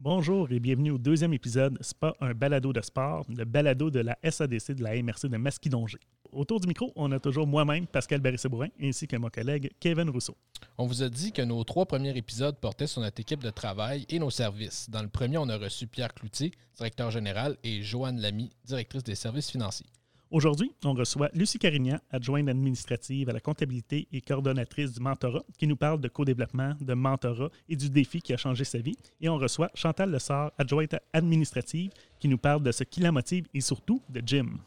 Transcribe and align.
Bonjour 0.00 0.52
et 0.52 0.60
bienvenue 0.60 0.92
au 0.92 0.98
deuxième 0.98 1.32
épisode 1.32 1.76
pas 1.98 2.14
un 2.20 2.32
balado 2.32 2.72
de 2.72 2.80
sport, 2.80 3.26
le 3.28 3.44
balado 3.44 3.90
de 3.90 3.98
la 3.98 4.16
SADC 4.22 4.76
de 4.76 4.84
la 4.84 4.94
MRC 5.02 5.26
de 5.26 5.36
Masquidongé. 5.36 5.98
Autour 6.30 6.60
du 6.60 6.68
micro, 6.68 6.92
on 6.94 7.10
a 7.10 7.18
toujours 7.18 7.48
moi-même, 7.48 7.84
Pascal 7.88 8.20
Barré-Sebourin, 8.20 8.68
ainsi 8.80 9.08
que 9.08 9.16
mon 9.16 9.28
collègue 9.28 9.72
Kevin 9.80 10.08
Rousseau. 10.08 10.36
On 10.76 10.86
vous 10.86 11.02
a 11.02 11.08
dit 11.08 11.32
que 11.32 11.42
nos 11.42 11.64
trois 11.64 11.84
premiers 11.84 12.16
épisodes 12.16 12.56
portaient 12.60 12.86
sur 12.86 13.00
notre 13.00 13.20
équipe 13.20 13.42
de 13.42 13.50
travail 13.50 14.06
et 14.08 14.20
nos 14.20 14.30
services. 14.30 14.88
Dans 14.88 15.02
le 15.02 15.08
premier, 15.08 15.36
on 15.38 15.48
a 15.48 15.56
reçu 15.56 15.88
Pierre 15.88 16.14
Cloutier, 16.14 16.52
directeur 16.76 17.10
général, 17.10 17.56
et 17.64 17.82
Joanne 17.82 18.20
Lamy, 18.20 18.52
directrice 18.64 19.02
des 19.02 19.16
services 19.16 19.50
financiers. 19.50 19.86
Aujourd'hui, 20.30 20.70
on 20.84 20.92
reçoit 20.92 21.30
Lucie 21.32 21.58
Carignan, 21.58 21.98
adjointe 22.10 22.50
administrative 22.50 23.30
à 23.30 23.32
la 23.32 23.40
comptabilité 23.40 24.08
et 24.12 24.20
coordonnatrice 24.20 24.92
du 24.92 25.00
mentorat, 25.00 25.42
qui 25.56 25.66
nous 25.66 25.76
parle 25.76 26.02
de 26.02 26.08
co-développement, 26.08 26.74
de 26.82 26.92
mentorat 26.92 27.48
et 27.66 27.76
du 27.76 27.88
défi 27.88 28.20
qui 28.20 28.34
a 28.34 28.36
changé 28.36 28.64
sa 28.64 28.76
vie. 28.76 28.96
Et 29.22 29.30
on 29.30 29.38
reçoit 29.38 29.70
Chantal 29.74 30.10
Lessard, 30.10 30.52
adjointe 30.58 30.96
administrative, 31.14 31.92
qui 32.20 32.28
nous 32.28 32.36
parle 32.36 32.62
de 32.62 32.72
ce 32.72 32.84
qui 32.84 33.00
la 33.00 33.10
motive 33.10 33.46
et 33.54 33.62
surtout 33.62 34.02
de 34.10 34.22
Jim. 34.24 34.58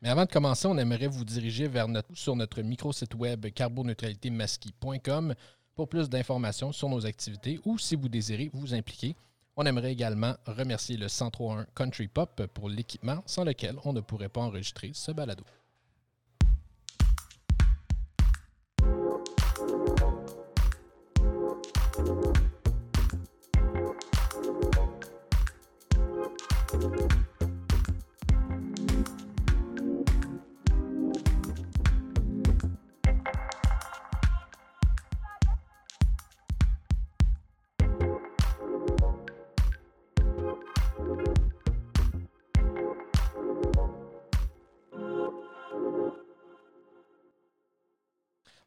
Mais 0.00 0.08
avant 0.08 0.24
de 0.24 0.30
commencer, 0.30 0.66
on 0.66 0.78
aimerait 0.78 1.08
vous 1.08 1.26
diriger 1.26 1.70
sur 2.14 2.34
notre 2.34 2.62
micro-site 2.62 3.14
web 3.14 3.44
carboneutralitémasqui.com 3.52 5.34
pour 5.74 5.86
plus 5.86 6.08
d'informations 6.08 6.72
sur 6.72 6.88
nos 6.88 7.04
activités 7.04 7.60
ou 7.66 7.76
si 7.76 7.94
vous 7.94 8.08
désirez 8.08 8.48
vous 8.54 8.72
impliquer. 8.72 9.14
On 9.62 9.66
aimerait 9.66 9.92
également 9.92 10.36
remercier 10.46 10.96
le 10.96 11.04
1031 11.04 11.66
Country 11.74 12.08
Pop 12.08 12.46
pour 12.54 12.70
l'équipement 12.70 13.22
sans 13.26 13.44
lequel 13.44 13.76
on 13.84 13.92
ne 13.92 14.00
pourrait 14.00 14.30
pas 14.30 14.40
enregistrer 14.40 14.92
ce 14.94 15.12
balado. 15.12 15.44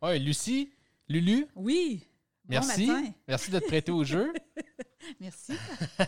Oui, 0.04 0.20
Lucie, 0.20 0.70
Lulu. 1.08 1.48
Oui. 1.56 2.06
Merci. 2.50 2.92
Merci 3.26 3.52
de 3.52 3.60
te 3.60 3.66
prêter 3.66 3.90
au 3.90 4.04
jeu. 4.04 4.34
Merci. 5.22 5.54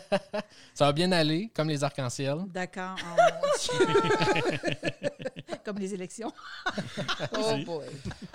Ça 0.73 0.87
va 0.87 0.91
bien 0.91 1.13
aller, 1.13 1.49
comme 1.55 1.69
les 1.69 1.81
arcs-en-ciel. 1.81 2.39
D'accord. 2.47 2.97
comme 5.63 5.77
les 5.77 5.93
élections. 5.93 6.29
oh 7.37 7.55
boy. 7.65 7.85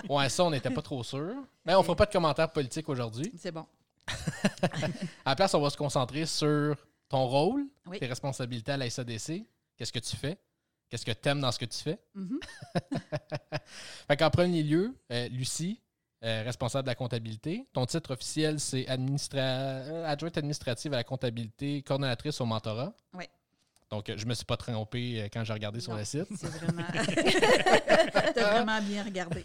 Ouais, 0.09 0.31
ça, 0.31 0.45
on 0.45 0.51
n'était 0.51 0.71
pas 0.71 0.81
trop 0.81 1.05
sûr. 1.05 1.35
Mais 1.67 1.75
on 1.75 1.81
ne 1.81 1.85
fera 1.85 1.97
pas 1.97 2.07
de 2.07 2.13
commentaires 2.13 2.51
politiques 2.51 2.89
aujourd'hui. 2.89 3.31
C'est 3.37 3.53
bon. 3.53 3.67
à 5.27 5.31
la 5.31 5.37
place, 5.37 5.53
on 5.53 5.61
va 5.61 5.69
se 5.69 5.77
concentrer 5.77 6.25
sur 6.25 6.75
ton 7.11 7.27
rôle, 7.27 7.67
tes 7.99 8.07
responsabilités 8.07 8.73
à 8.73 8.77
la 8.79 8.89
SADC. 8.89 9.45
Qu'est-ce 9.77 9.93
que 9.93 9.99
tu 9.99 10.17
fais? 10.17 10.39
Qu'est-ce 10.91 11.07
que 11.07 11.13
tu 11.13 11.29
aimes 11.29 11.41
dans 11.41 11.53
ce 11.53 11.59
que 11.59 11.67
tu 11.67 11.79
fais? 11.79 11.99
fait 14.09 14.17
qu'en 14.17 14.31
premier 14.31 14.65
lieu, 14.65 14.93
euh, 15.13 15.29
Lucie, 15.29 15.81
euh, 16.25 16.43
responsable 16.45 16.85
de 16.87 16.91
la 16.91 16.97
comptabilité. 16.97 17.69
Ton 17.73 17.87
titre 17.87 18.13
officiel, 18.13 18.59
c'est 18.59 18.87
euh, 18.91 20.05
adjointe 20.05 20.37
administrative 20.37 20.93
à 20.93 20.97
la 20.97 21.05
comptabilité, 21.05 21.83
coordonnatrice 21.83 22.41
au 22.41 22.45
mentorat. 22.45 22.93
Oui. 23.15 23.25
Donc, 23.89 24.07
je 24.09 24.25
ne 24.25 24.29
me 24.29 24.35
suis 24.35 24.45
pas 24.45 24.57
trompé 24.57 25.29
quand 25.33 25.45
j'ai 25.45 25.53
regardé 25.53 25.81
sur 25.81 25.95
le 25.95 26.05
site. 26.05 26.27
C'est 26.37 26.47
vraiment. 26.61 26.83
tu 28.35 28.41
as 28.41 28.63
vraiment 28.63 28.83
bien 28.83 29.05
regardé. 29.05 29.45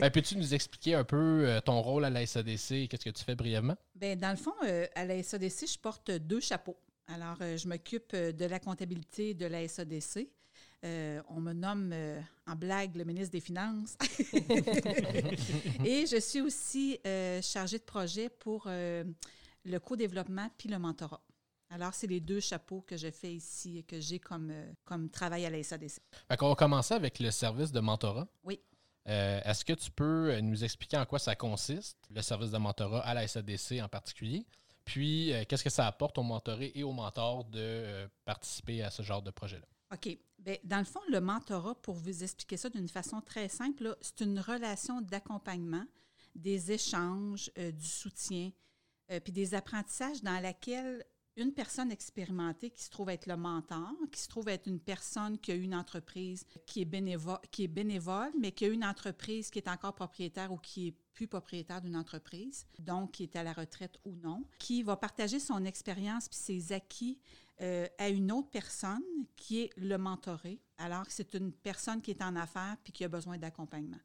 ben, 0.00 0.10
Peux-tu 0.10 0.36
nous 0.36 0.54
expliquer 0.54 0.94
un 0.94 1.04
peu 1.04 1.60
ton 1.64 1.80
rôle 1.82 2.04
à 2.06 2.10
la 2.10 2.24
SADC 2.26 2.72
et 2.72 2.88
qu'est-ce 2.88 3.04
que 3.04 3.10
tu 3.10 3.24
fais 3.24 3.34
brièvement? 3.34 3.76
Ben, 3.94 4.18
dans 4.18 4.30
le 4.30 4.36
fond, 4.36 4.54
à 4.94 5.04
la 5.04 5.22
SADC, 5.22 5.68
je 5.72 5.78
porte 5.78 6.10
deux 6.10 6.40
chapeaux. 6.40 6.76
Alors, 7.08 7.36
je 7.40 7.68
m'occupe 7.68 8.14
de 8.14 8.44
la 8.44 8.58
comptabilité 8.58 9.32
de 9.32 9.46
la 9.46 9.66
SADC. 9.66 10.28
Euh, 10.86 11.20
on 11.28 11.40
me 11.40 11.52
nomme 11.52 11.90
euh, 11.92 12.20
en 12.46 12.54
blague 12.54 12.94
le 12.94 13.04
ministre 13.04 13.32
des 13.32 13.40
Finances. 13.40 13.96
et 15.84 16.06
je 16.06 16.20
suis 16.20 16.40
aussi 16.40 17.00
euh, 17.04 17.42
chargée 17.42 17.78
de 17.78 17.82
projet 17.84 18.28
pour 18.28 18.68
le 18.68 19.78
co-développement 19.78 20.48
puis 20.56 20.68
le 20.68 20.78
mentorat. 20.78 21.20
Alors, 21.70 21.92
c'est 21.94 22.06
les 22.06 22.20
deux 22.20 22.38
chapeaux 22.38 22.82
que 22.86 22.96
je 22.96 23.10
fais 23.10 23.34
ici 23.34 23.78
et 23.78 23.82
que 23.82 23.98
j'ai 23.98 24.20
comme, 24.20 24.52
comme 24.84 25.10
travail 25.10 25.44
à 25.44 25.50
la 25.50 25.60
SADC. 25.60 26.00
on 26.40 26.48
va 26.48 26.54
commencer 26.54 26.94
avec 26.94 27.18
le 27.18 27.32
service 27.32 27.72
de 27.72 27.80
mentorat. 27.80 28.28
Oui. 28.44 28.60
Est-ce 29.04 29.64
que 29.64 29.72
tu 29.72 29.90
peux 29.90 30.38
nous 30.40 30.62
expliquer 30.62 30.96
en 30.96 31.06
quoi 31.06 31.18
ça 31.18 31.34
consiste, 31.34 31.98
le 32.10 32.22
service 32.22 32.52
de 32.52 32.58
mentorat 32.58 33.00
à 33.00 33.14
la 33.14 33.26
SADC 33.26 33.80
en 33.82 33.88
particulier? 33.88 34.46
Puis, 34.84 35.32
qu'est-ce 35.48 35.64
que 35.64 35.70
ça 35.70 35.88
apporte 35.88 36.18
aux 36.18 36.22
mentorés 36.22 36.70
et 36.76 36.84
aux 36.84 36.92
mentors 36.92 37.44
de 37.44 38.08
participer 38.24 38.84
à 38.84 38.90
ce 38.90 39.02
genre 39.02 39.22
de 39.22 39.32
projet-là? 39.32 39.66
OK. 39.92 40.18
Bien, 40.38 40.56
dans 40.64 40.78
le 40.78 40.84
fond, 40.84 41.00
le 41.08 41.20
mentorat, 41.20 41.74
pour 41.76 41.94
vous 41.94 42.22
expliquer 42.22 42.56
ça 42.56 42.68
d'une 42.68 42.88
façon 42.88 43.20
très 43.20 43.48
simple, 43.48 43.96
c'est 44.00 44.20
une 44.20 44.38
relation 44.38 45.00
d'accompagnement, 45.00 45.84
des 46.34 46.72
échanges, 46.72 47.50
euh, 47.58 47.72
du 47.72 47.86
soutien, 47.86 48.50
euh, 49.10 49.20
puis 49.20 49.32
des 49.32 49.54
apprentissages 49.54 50.22
dans 50.22 50.40
laquelle 50.40 51.04
une 51.36 51.52
personne 51.52 51.92
expérimentée 51.92 52.70
qui 52.70 52.82
se 52.82 52.90
trouve 52.90 53.10
être 53.10 53.26
le 53.26 53.36
mentor, 53.36 53.92
qui 54.10 54.20
se 54.20 54.28
trouve 54.28 54.48
être 54.48 54.66
une 54.66 54.80
personne 54.80 55.38
qui 55.38 55.52
a 55.52 55.54
une 55.54 55.74
entreprise 55.74 56.44
qui 56.64 56.80
est, 56.80 56.84
bénévole, 56.84 58.30
mais 58.40 58.52
qui 58.52 58.64
a 58.64 58.68
une 58.68 58.84
entreprise 58.84 59.50
qui 59.50 59.58
est 59.58 59.68
encore 59.68 59.94
propriétaire 59.94 60.50
ou 60.52 60.56
qui 60.56 60.88
est 60.88 60.94
plus 61.12 61.28
propriétaire 61.28 61.80
d'une 61.80 61.96
entreprise, 61.96 62.66
donc 62.78 63.12
qui 63.12 63.24
est 63.24 63.36
à 63.36 63.42
la 63.42 63.52
retraite 63.52 63.98
ou 64.04 64.14
non, 64.16 64.44
qui 64.58 64.82
va 64.82 64.96
partager 64.96 65.38
son 65.38 65.64
expérience 65.64 66.28
puis 66.28 66.38
ses 66.38 66.72
acquis 66.72 67.18
euh, 67.60 67.86
à 67.98 68.08
une 68.08 68.32
autre 68.32 68.50
personne 68.50 69.02
qui 69.34 69.60
est 69.60 69.70
le 69.76 69.96
mentoré, 69.96 70.60
alors 70.78 71.06
que 71.06 71.12
c'est 71.12 71.34
une 71.34 71.52
personne 71.52 72.02
qui 72.02 72.10
est 72.10 72.22
en 72.22 72.36
affaires 72.36 72.76
puis 72.82 72.92
qui 72.92 73.04
a 73.04 73.08
besoin 73.08 73.38
d'accompagnement. 73.38 74.00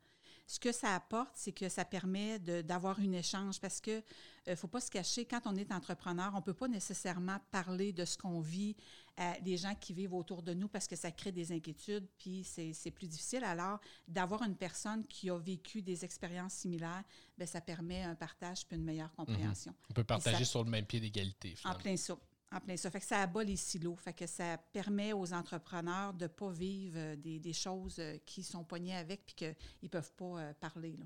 Ce 0.51 0.59
que 0.59 0.73
ça 0.73 0.95
apporte, 0.95 1.31
c'est 1.35 1.53
que 1.53 1.69
ça 1.69 1.85
permet 1.85 2.37
d'avoir 2.37 2.99
un 2.99 3.13
échange 3.13 3.61
parce 3.61 3.79
que 3.79 4.03
ne 4.47 4.51
euh, 4.51 4.55
faut 4.57 4.67
pas 4.67 4.81
se 4.81 4.91
cacher, 4.91 5.23
quand 5.23 5.39
on 5.45 5.55
est 5.55 5.71
entrepreneur, 5.71 6.29
on 6.33 6.39
ne 6.39 6.41
peut 6.41 6.53
pas 6.53 6.67
nécessairement 6.67 7.37
parler 7.51 7.93
de 7.93 8.03
ce 8.03 8.17
qu'on 8.17 8.41
vit 8.41 8.75
à 9.15 9.39
des 9.39 9.55
gens 9.55 9.73
qui 9.75 9.93
vivent 9.93 10.13
autour 10.13 10.43
de 10.43 10.53
nous 10.53 10.67
parce 10.67 10.89
que 10.89 10.97
ça 10.97 11.09
crée 11.09 11.31
des 11.31 11.53
inquiétudes, 11.53 12.05
puis 12.17 12.43
c'est 12.43 12.91
plus 12.91 13.07
difficile. 13.07 13.45
Alors, 13.45 13.79
d'avoir 14.09 14.43
une 14.43 14.57
personne 14.57 15.07
qui 15.07 15.29
a 15.29 15.37
vécu 15.37 15.81
des 15.81 16.03
expériences 16.03 16.55
similaires, 16.55 17.03
bien, 17.37 17.47
ça 17.47 17.61
permet 17.61 18.03
un 18.03 18.15
partage 18.15 18.67
puis 18.67 18.75
une 18.75 18.83
meilleure 18.83 19.13
compréhension. 19.13 19.73
On 19.89 19.93
peut 19.93 20.03
partager 20.03 20.43
sur 20.43 20.65
le 20.65 20.69
même 20.69 20.85
pied 20.85 20.99
d'égalité. 20.99 21.55
En 21.63 21.75
plein 21.75 21.95
ça. 21.95 22.17
En 22.53 22.59
plein 22.59 22.75
ça. 22.75 22.91
Fait 22.91 22.99
que 22.99 23.05
ça 23.05 23.21
abat 23.21 23.43
les 23.43 23.55
silos. 23.55 23.95
Fait 23.95 24.13
que 24.13 24.27
ça 24.27 24.57
permet 24.73 25.13
aux 25.13 25.33
entrepreneurs 25.33 26.13
de 26.13 26.25
ne 26.25 26.27
pas 26.27 26.51
vivre 26.51 26.97
euh, 26.97 27.15
des, 27.15 27.53
choses 27.53 27.97
euh, 27.99 28.17
qui 28.25 28.43
sont 28.43 28.65
poignées 28.65 28.95
avec 28.95 29.25
puis 29.25 29.35
qu'ils 29.35 29.55
ne 29.83 29.87
peuvent 29.87 30.11
pas 30.13 30.39
euh, 30.39 30.53
parler. 30.59 30.97
Là. 30.97 31.05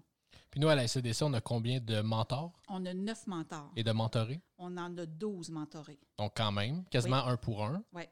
Puis 0.49 0.59
nous, 0.59 0.67
à 0.69 0.75
la 0.75 0.87
SCDC, 0.87 1.21
on 1.21 1.33
a 1.33 1.41
combien 1.41 1.79
de 1.79 2.01
mentors? 2.01 2.59
On 2.67 2.83
a 2.85 2.93
neuf 2.93 3.27
mentors. 3.27 3.71
Et 3.75 3.83
de 3.83 3.91
mentorés? 3.91 4.41
On 4.57 4.75
en 4.77 4.97
a 4.97 5.05
douze 5.05 5.49
mentorés. 5.49 5.99
Donc 6.17 6.33
quand 6.35 6.51
même, 6.51 6.83
quasiment 6.85 7.25
un 7.25 7.37
pour 7.37 7.63
un. 7.63 7.83
Oui. 7.93 8.03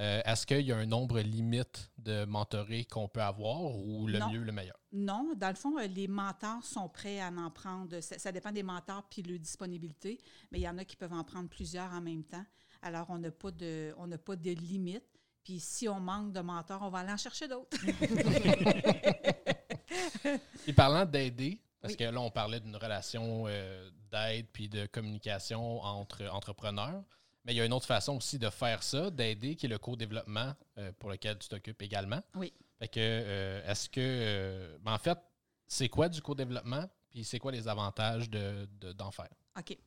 Est-ce 0.00 0.46
qu'il 0.46 0.60
y 0.60 0.70
a 0.70 0.76
un 0.76 0.86
nombre 0.86 1.18
limite 1.18 1.90
de 1.98 2.24
mentorés 2.24 2.84
qu'on 2.84 3.08
peut 3.08 3.20
avoir 3.20 3.76
ou 3.76 4.06
le 4.06 4.20
mieux, 4.30 4.44
le 4.44 4.52
meilleur? 4.52 4.78
Non. 4.92 5.32
Dans 5.34 5.48
le 5.48 5.56
fond, 5.56 5.76
les 5.76 6.06
mentors 6.06 6.62
sont 6.62 6.88
prêts 6.88 7.20
à 7.20 7.32
en 7.32 7.50
prendre. 7.50 7.98
Ça, 7.98 8.16
ça 8.16 8.30
dépend 8.30 8.52
des 8.52 8.62
mentors 8.62 9.08
puis 9.10 9.24
de 9.24 9.30
leur 9.30 9.40
disponibilité, 9.40 10.20
mais 10.52 10.60
il 10.60 10.62
y 10.62 10.68
en 10.68 10.78
a 10.78 10.84
qui 10.84 10.94
peuvent 10.94 11.12
en 11.12 11.24
prendre 11.24 11.48
plusieurs 11.48 11.92
en 11.92 12.00
même 12.00 12.22
temps. 12.22 12.46
Alors, 12.82 13.06
on 13.10 13.18
n'a 13.18 13.30
pas 13.30 13.50
de, 13.50 13.94
on 13.98 14.06
n'a 14.06 14.18
pas 14.18 14.36
de 14.36 14.50
limite. 14.50 15.04
Puis 15.44 15.60
si 15.60 15.88
on 15.88 15.98
manque 15.98 16.32
de 16.32 16.40
mentors, 16.40 16.82
on 16.82 16.90
va 16.90 16.98
aller 16.98 17.12
en 17.12 17.16
chercher 17.16 17.48
d'autres. 17.48 17.76
Et 20.66 20.72
parlant 20.74 21.06
d'aider, 21.06 21.62
parce 21.80 21.96
que 21.96 22.04
là, 22.04 22.20
on 22.20 22.30
parlait 22.30 22.60
d'une 22.60 22.76
relation 22.76 23.44
euh, 23.46 23.90
d'aide 24.10 24.46
puis 24.52 24.68
de 24.68 24.86
communication 24.86 25.80
entre 25.80 26.28
entrepreneurs. 26.28 27.02
Mais 27.44 27.54
il 27.54 27.56
y 27.56 27.60
a 27.60 27.64
une 27.64 27.72
autre 27.72 27.86
façon 27.86 28.16
aussi 28.16 28.38
de 28.38 28.50
faire 28.50 28.82
ça, 28.82 29.10
d'aider, 29.10 29.56
qui 29.56 29.66
est 29.66 29.70
le 29.70 29.78
co-développement 29.78 30.54
euh, 30.76 30.92
pour 30.98 31.08
lequel 31.08 31.38
tu 31.38 31.48
t'occupes 31.48 31.80
également. 31.80 32.20
Oui. 32.34 32.52
Fait 32.78 32.88
que, 32.88 33.00
euh, 33.00 33.70
est-ce 33.70 33.88
que, 33.88 34.78
ben, 34.82 34.92
en 34.92 34.98
fait, 34.98 35.18
c'est 35.66 35.88
quoi 35.88 36.08
du 36.08 36.20
co-développement? 36.20 36.84
Puis 37.08 37.24
c'est 37.24 37.38
quoi 37.38 37.52
les 37.52 37.68
avantages 37.68 38.28
d'en 38.28 38.66
de, 38.80 39.12
faire? 39.12 39.30
OK. 39.58 39.78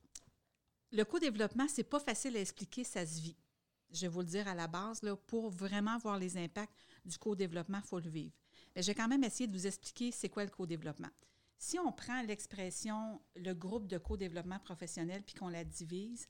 Le 0.93 1.05
co-développement, 1.05 1.67
c'est 1.69 1.83
pas 1.83 2.01
facile 2.01 2.35
à 2.35 2.41
expliquer, 2.41 2.83
ça 2.83 3.05
se 3.05 3.21
vit. 3.21 3.37
Je 3.93 4.01
vais 4.01 4.07
vous 4.09 4.19
le 4.19 4.25
dire 4.25 4.47
à 4.47 4.55
la 4.55 4.67
base, 4.67 5.01
pour 5.27 5.49
vraiment 5.49 5.97
voir 5.97 6.17
les 6.17 6.37
impacts 6.37 6.85
du 7.05 7.17
co-développement, 7.17 7.79
il 7.81 7.87
faut 7.87 7.99
le 7.99 8.09
vivre. 8.09 8.35
Mais 8.75 8.81
je 8.81 8.87
vais 8.87 8.95
quand 8.95 9.07
même 9.07 9.23
essayer 9.23 9.47
de 9.47 9.57
vous 9.57 9.67
expliquer 9.67 10.11
c'est 10.11 10.29
quoi 10.29 10.43
le 10.43 10.49
co-développement. 10.49 11.09
Si 11.57 11.79
on 11.79 11.91
prend 11.91 12.21
l'expression 12.23 13.21
le 13.35 13.53
groupe 13.53 13.87
de 13.87 13.97
co-développement 13.97 14.59
professionnel 14.59 15.23
puis 15.23 15.35
qu'on 15.35 15.47
la 15.47 15.63
divise, 15.63 16.27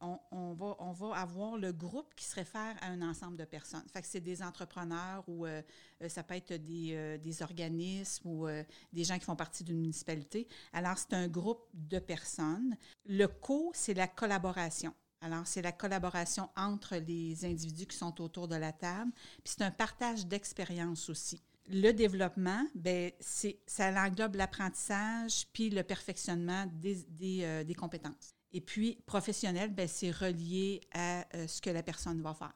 on, 0.00 0.54
va, 0.54 0.76
on 0.78 0.92
va 0.92 1.16
avoir 1.16 1.56
le 1.56 1.72
groupe 1.72 2.14
qui 2.14 2.24
se 2.24 2.34
réfère 2.34 2.76
à 2.80 2.88
un 2.88 3.02
ensemble 3.02 3.36
de 3.36 3.44
personnes. 3.44 3.84
Fait 3.92 4.02
que 4.02 4.08
c'est 4.08 4.20
des 4.20 4.42
entrepreneurs 4.42 5.24
ou 5.28 5.46
euh, 5.46 5.62
euh, 6.02 6.08
ça 6.08 6.22
peut 6.22 6.34
être 6.34 6.52
des, 6.52 6.90
euh, 6.92 7.18
des 7.18 7.42
organismes 7.42 8.28
ou 8.28 8.46
des 8.92 9.04
gens 9.04 9.18
qui 9.18 9.24
font 9.24 9.36
partie 9.36 9.64
d'une 9.64 9.80
municipalité. 9.80 10.46
Alors, 10.72 10.98
c'est 10.98 11.14
un 11.14 11.28
groupe 11.28 11.66
de 11.72 11.98
personnes. 11.98 12.76
Le 13.06 13.26
co, 13.26 13.70
c'est 13.74 13.94
la 13.94 14.08
collaboration. 14.08 14.94
Alors, 15.20 15.46
c'est 15.46 15.62
la 15.62 15.72
collaboration 15.72 16.50
entre 16.56 16.96
les 16.96 17.44
individus 17.44 17.86
qui 17.86 17.96
sont 17.96 18.20
autour 18.20 18.46
de 18.46 18.56
la 18.56 18.72
table. 18.72 19.10
Puis 19.42 19.54
c'est 19.56 19.62
un 19.62 19.70
partage 19.70 20.26
d'expérience 20.26 21.08
aussi. 21.08 21.42
Le 21.70 21.92
développement, 21.92 22.62
ben, 22.74 23.10
ça 23.20 24.04
englobe 24.04 24.34
l'apprentissage 24.34 25.46
puis 25.54 25.70
le 25.70 25.82
perfectionnement 25.82 26.66
des, 26.74 26.96
des, 27.08 27.64
des 27.64 27.74
compétences. 27.74 28.34
Et 28.54 28.60
puis, 28.60 28.96
professionnel, 29.04 29.74
ben, 29.74 29.88
c'est 29.88 30.12
relié 30.12 30.80
à 30.92 31.26
euh, 31.34 31.48
ce 31.48 31.60
que 31.60 31.70
la 31.70 31.82
personne 31.82 32.22
va 32.22 32.32
faire. 32.34 32.54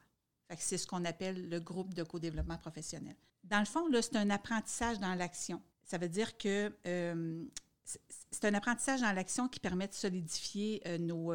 c'est 0.56 0.79
ce 0.79 0.87
qu'on 0.87 1.05
appelle 1.05 1.49
le 1.49 1.59
groupe 1.59 1.93
de 1.93 2.05
co-développement 2.05 2.56
professionnel. 2.56 3.17
Dans 3.43 3.59
le 3.59 3.65
fond, 3.65 3.89
là, 3.89 4.00
c'est 4.00 4.15
un 4.15 4.31
apprentissage 4.31 5.00
dans 5.00 5.17
l'action. 5.17 5.61
Ça 5.83 5.99
veut 5.99 6.09
dire 6.09 6.39
que 6.39 6.73
euh, 6.87 7.45
c'est 7.85 8.45
un 8.45 8.55
apprentissage 8.55 9.00
dans 9.00 9.11
l'action 9.11 9.49
qui 9.49 9.59
permet 9.59 9.89
de 9.89 9.95
solidifier 9.95 10.81
euh, 10.87 10.99
nos, 10.99 11.35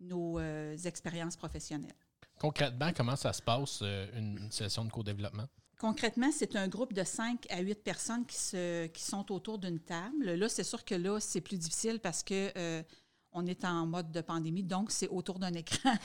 nos 0.00 0.40
expériences 0.86 1.36
professionnelles. 1.36 1.92
Concrètement, 2.40 2.92
comment 2.96 3.16
ça 3.16 3.34
se 3.34 3.42
passe, 3.42 3.82
une 3.82 4.50
session 4.50 4.86
de 4.86 4.90
co-développement? 4.90 5.48
Concrètement, 5.78 6.30
c'est 6.32 6.56
un 6.56 6.66
groupe 6.66 6.94
de 6.94 7.04
5 7.04 7.46
à 7.50 7.60
8 7.60 7.84
personnes 7.84 8.24
qui, 8.24 8.36
se, 8.36 8.86
qui 8.86 9.02
sont 9.02 9.30
autour 9.32 9.58
d'une 9.58 9.80
table. 9.80 10.32
Là, 10.32 10.48
c'est 10.48 10.64
sûr 10.64 10.84
que 10.84 10.94
là, 10.94 11.20
c'est 11.20 11.40
plus 11.40 11.58
difficile 11.58 12.00
parce 12.00 12.22
que 12.22 12.84
on 13.32 13.46
est 13.46 13.64
en 13.64 13.86
mode 13.86 14.10
de 14.10 14.20
pandémie, 14.20 14.62
donc 14.62 14.90
c'est 14.90 15.08
autour 15.08 15.38
d'un 15.38 15.52
écran. 15.54 15.94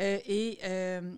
Euh, 0.00 0.18
et 0.24 0.58
euh, 0.64 1.14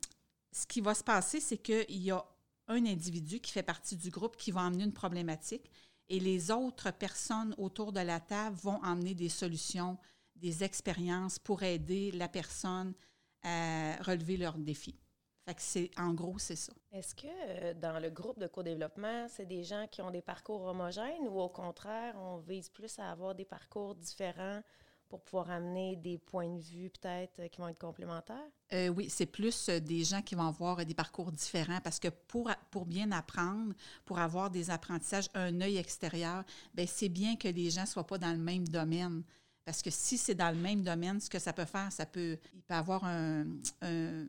ce 0.50 0.66
qui 0.66 0.80
va 0.80 0.94
se 0.94 1.04
passer, 1.04 1.38
c'est 1.38 1.58
qu'il 1.58 2.02
y 2.02 2.10
a 2.10 2.24
un 2.66 2.84
individu 2.86 3.38
qui 3.38 3.52
fait 3.52 3.62
partie 3.62 3.96
du 3.96 4.10
groupe 4.10 4.36
qui 4.36 4.50
va 4.50 4.62
emmener 4.62 4.82
une 4.82 4.92
problématique 4.92 5.70
et 6.08 6.18
les 6.18 6.50
autres 6.50 6.90
personnes 6.90 7.54
autour 7.56 7.92
de 7.92 8.00
la 8.00 8.18
table 8.18 8.56
vont 8.56 8.82
emmener 8.82 9.14
des 9.14 9.28
solutions, 9.28 9.96
des 10.34 10.64
expériences 10.64 11.38
pour 11.38 11.62
aider 11.62 12.10
la 12.12 12.28
personne 12.28 12.94
à 13.42 13.96
relever 14.02 14.36
leurs 14.36 14.58
défis. 14.58 14.96
Fait 15.44 15.54
que 15.54 15.62
c'est, 15.62 15.90
en 15.98 16.14
gros, 16.14 16.38
c'est 16.38 16.56
ça. 16.56 16.72
Est-ce 16.92 17.14
que 17.14 17.26
euh, 17.26 17.74
dans 17.74 17.98
le 17.98 18.08
groupe 18.08 18.38
de 18.38 18.46
co-développement, 18.46 19.26
c'est 19.28 19.44
des 19.44 19.62
gens 19.62 19.86
qui 19.90 20.00
ont 20.00 20.10
des 20.10 20.22
parcours 20.22 20.62
homogènes 20.62 21.28
ou 21.28 21.38
au 21.38 21.50
contraire, 21.50 22.14
on 22.18 22.38
vise 22.38 22.70
plus 22.70 22.98
à 22.98 23.10
avoir 23.10 23.34
des 23.34 23.44
parcours 23.44 23.94
différents 23.94 24.62
pour 25.08 25.20
pouvoir 25.20 25.50
amener 25.50 25.96
des 25.96 26.18
points 26.18 26.48
de 26.48 26.60
vue 26.60 26.90
peut-être 26.90 27.40
euh, 27.40 27.48
qui 27.48 27.60
vont 27.60 27.68
être 27.68 27.78
complémentaires? 27.78 28.50
Euh, 28.72 28.88
oui, 28.88 29.08
c'est 29.10 29.26
plus 29.26 29.68
des 29.68 30.02
gens 30.02 30.22
qui 30.22 30.34
vont 30.34 30.48
avoir 30.48 30.84
des 30.84 30.94
parcours 30.94 31.30
différents 31.30 31.80
parce 31.82 31.98
que 31.98 32.08
pour, 32.08 32.50
pour 32.70 32.86
bien 32.86 33.12
apprendre, 33.12 33.74
pour 34.04 34.18
avoir 34.18 34.50
des 34.50 34.70
apprentissages, 34.70 35.28
un 35.34 35.60
œil 35.60 35.76
extérieur, 35.76 36.42
ben 36.72 36.86
c'est 36.86 37.10
bien 37.10 37.36
que 37.36 37.48
les 37.48 37.70
gens 37.70 37.82
ne 37.82 37.86
soient 37.86 38.06
pas 38.06 38.18
dans 38.18 38.32
le 38.32 38.38
même 38.38 38.66
domaine. 38.66 39.22
Parce 39.64 39.80
que 39.80 39.90
si 39.90 40.18
c'est 40.18 40.34
dans 40.34 40.50
le 40.50 40.60
même 40.60 40.82
domaine, 40.82 41.18
ce 41.20 41.30
que 41.30 41.38
ça 41.38 41.54
peut 41.54 41.64
faire, 41.64 41.90
ça 41.90 42.04
peut, 42.04 42.36
il 42.52 42.60
peut 42.60 42.74
avoir 42.74 43.02
un, 43.04 43.46
un 43.80 44.26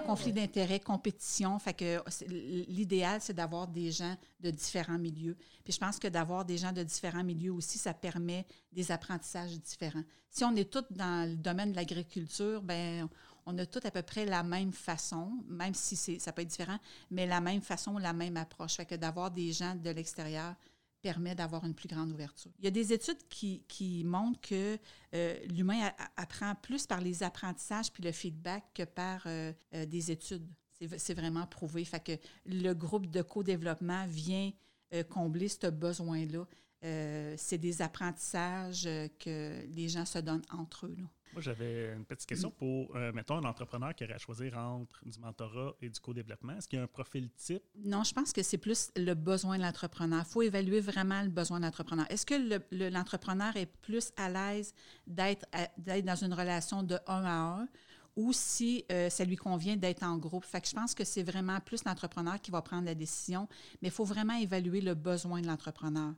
conflit 0.00 0.32
d'intérêt, 0.32 0.78
compétition. 0.78 1.58
Fait 1.58 1.72
que 1.72 2.02
l'idéal, 2.68 3.20
c'est 3.22 3.32
d'avoir 3.32 3.66
des 3.66 3.90
gens 3.90 4.14
de 4.40 4.50
différents 4.50 4.98
milieux. 4.98 5.36
Puis 5.64 5.72
je 5.72 5.78
pense 5.78 5.98
que 5.98 6.08
d'avoir 6.08 6.44
des 6.44 6.58
gens 6.58 6.72
de 6.72 6.82
différents 6.82 7.24
milieux 7.24 7.52
aussi, 7.52 7.78
ça 7.78 7.94
permet 7.94 8.44
des 8.72 8.92
apprentissages 8.92 9.58
différents. 9.58 10.04
Si 10.28 10.44
on 10.44 10.54
est 10.54 10.70
tous 10.70 10.84
dans 10.90 11.28
le 11.28 11.36
domaine 11.36 11.70
de 11.70 11.76
l'agriculture, 11.76 12.60
ben 12.60 13.08
on 13.46 13.58
a 13.58 13.66
tous 13.66 13.84
à 13.86 13.90
peu 13.90 14.02
près 14.02 14.24
la 14.24 14.42
même 14.42 14.72
façon, 14.72 15.32
même 15.48 15.74
si 15.74 15.96
ça 15.96 16.32
peut 16.32 16.42
être 16.42 16.48
différent, 16.48 16.78
mais 17.10 17.26
la 17.26 17.40
même 17.40 17.60
façon, 17.60 17.98
la 17.98 18.12
même 18.12 18.36
approche. 18.36 18.74
Fait 18.74 18.86
que 18.86 18.94
d'avoir 18.94 19.30
des 19.30 19.52
gens 19.52 19.74
de 19.74 19.90
l'extérieur, 19.90 20.54
permet 21.02 21.34
d'avoir 21.34 21.64
une 21.64 21.74
plus 21.74 21.88
grande 21.88 22.12
ouverture. 22.12 22.52
Il 22.60 22.64
y 22.64 22.68
a 22.68 22.70
des 22.70 22.92
études 22.92 23.18
qui, 23.28 23.62
qui 23.68 24.04
montrent 24.04 24.40
que 24.40 24.78
euh, 25.14 25.38
l'humain 25.46 25.90
apprend 26.16 26.54
plus 26.54 26.86
par 26.86 27.00
les 27.00 27.22
apprentissages 27.22 27.92
puis 27.92 28.02
le 28.02 28.12
feedback 28.12 28.64
que 28.72 28.84
par 28.84 29.22
euh, 29.26 29.52
euh, 29.74 29.84
des 29.84 30.10
études. 30.10 30.46
C'est 30.96 31.14
vraiment 31.14 31.46
prouvé. 31.46 31.86
Le 32.44 32.72
groupe 32.72 33.06
de 33.06 33.22
co-développement 33.22 34.04
vient 34.08 34.50
combler 35.10 35.46
ce 35.46 35.68
besoin-là. 35.68 36.44
C'est 37.36 37.58
des 37.58 37.82
apprentissages 37.82 38.88
que 39.20 39.64
les 39.76 39.88
gens 39.88 40.04
se 40.04 40.18
donnent 40.18 40.42
entre 40.50 40.86
eux. 40.86 40.96
Là. 40.98 41.04
Moi, 41.32 41.40
j'avais 41.40 41.94
une 41.94 42.04
petite 42.04 42.28
question 42.28 42.50
pour, 42.50 42.94
euh, 42.94 43.10
mettons, 43.12 43.36
un 43.36 43.44
entrepreneur 43.44 43.94
qui 43.94 44.04
aurait 44.04 44.14
à 44.14 44.18
choisir 44.18 44.58
entre 44.58 45.00
du 45.04 45.18
mentorat 45.18 45.74
et 45.80 45.88
du 45.88 45.98
co-développement. 45.98 46.58
Est-ce 46.58 46.68
qu'il 46.68 46.78
y 46.78 46.80
a 46.80 46.84
un 46.84 46.88
profil 46.88 47.30
type? 47.30 47.62
Non, 47.84 48.04
je 48.04 48.12
pense 48.12 48.32
que 48.32 48.42
c'est 48.42 48.58
plus 48.58 48.90
le 48.96 49.14
besoin 49.14 49.56
de 49.56 49.62
l'entrepreneur. 49.62 50.24
Il 50.26 50.30
faut 50.30 50.42
évaluer 50.42 50.80
vraiment 50.80 51.22
le 51.22 51.30
besoin 51.30 51.58
de 51.58 51.64
l'entrepreneur. 51.64 52.06
Est-ce 52.10 52.26
que 52.26 52.90
l'entrepreneur 52.90 53.56
est 53.56 53.66
plus 53.66 54.12
à 54.16 54.28
l'aise 54.28 54.74
d'être 55.06 55.46
dans 56.04 56.16
une 56.16 56.34
relation 56.34 56.82
de 56.82 56.98
un 57.06 57.24
à 57.24 57.60
un 57.60 57.68
ou 58.14 58.34
si 58.34 58.84
euh, 58.92 59.08
ça 59.08 59.24
lui 59.24 59.36
convient 59.36 59.76
d'être 59.76 60.02
en 60.02 60.18
groupe? 60.18 60.44
Fait 60.44 60.60
que 60.60 60.68
je 60.68 60.74
pense 60.74 60.94
que 60.94 61.04
c'est 61.04 61.22
vraiment 61.22 61.58
plus 61.60 61.82
l'entrepreneur 61.84 62.38
qui 62.42 62.50
va 62.50 62.60
prendre 62.60 62.84
la 62.84 62.94
décision, 62.94 63.48
mais 63.80 63.88
il 63.88 63.92
faut 63.92 64.04
vraiment 64.04 64.34
évaluer 64.34 64.82
le 64.82 64.94
besoin 64.94 65.40
de 65.40 65.46
l'entrepreneur. 65.46 66.12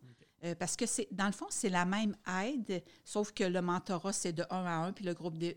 Euh, 0.45 0.55
parce 0.55 0.77
que 0.77 0.87
c'est 0.87 1.09
dans 1.11 1.27
le 1.27 1.33
fond, 1.33 1.47
c'est 1.49 1.71
la 1.71 1.85
même 1.85 2.15
aide, 2.43 2.83
sauf 3.05 3.33
que 3.33 3.45
le 3.45 3.63
mentorat, 3.63 4.13
c'est 4.13 4.33
de 4.33 4.45
un 4.51 4.65
à 4.65 4.77
un, 4.87 4.93
puis 4.93 5.05
le 5.05 5.15
groupe 5.15 5.39
de, 5.39 5.55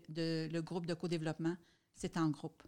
le 0.50 0.60
groupe 0.60 0.86
de 0.86 0.94
co-développement, 0.94 1.56
c'est 1.94 2.16
en 2.16 2.30
groupe. 2.30 2.62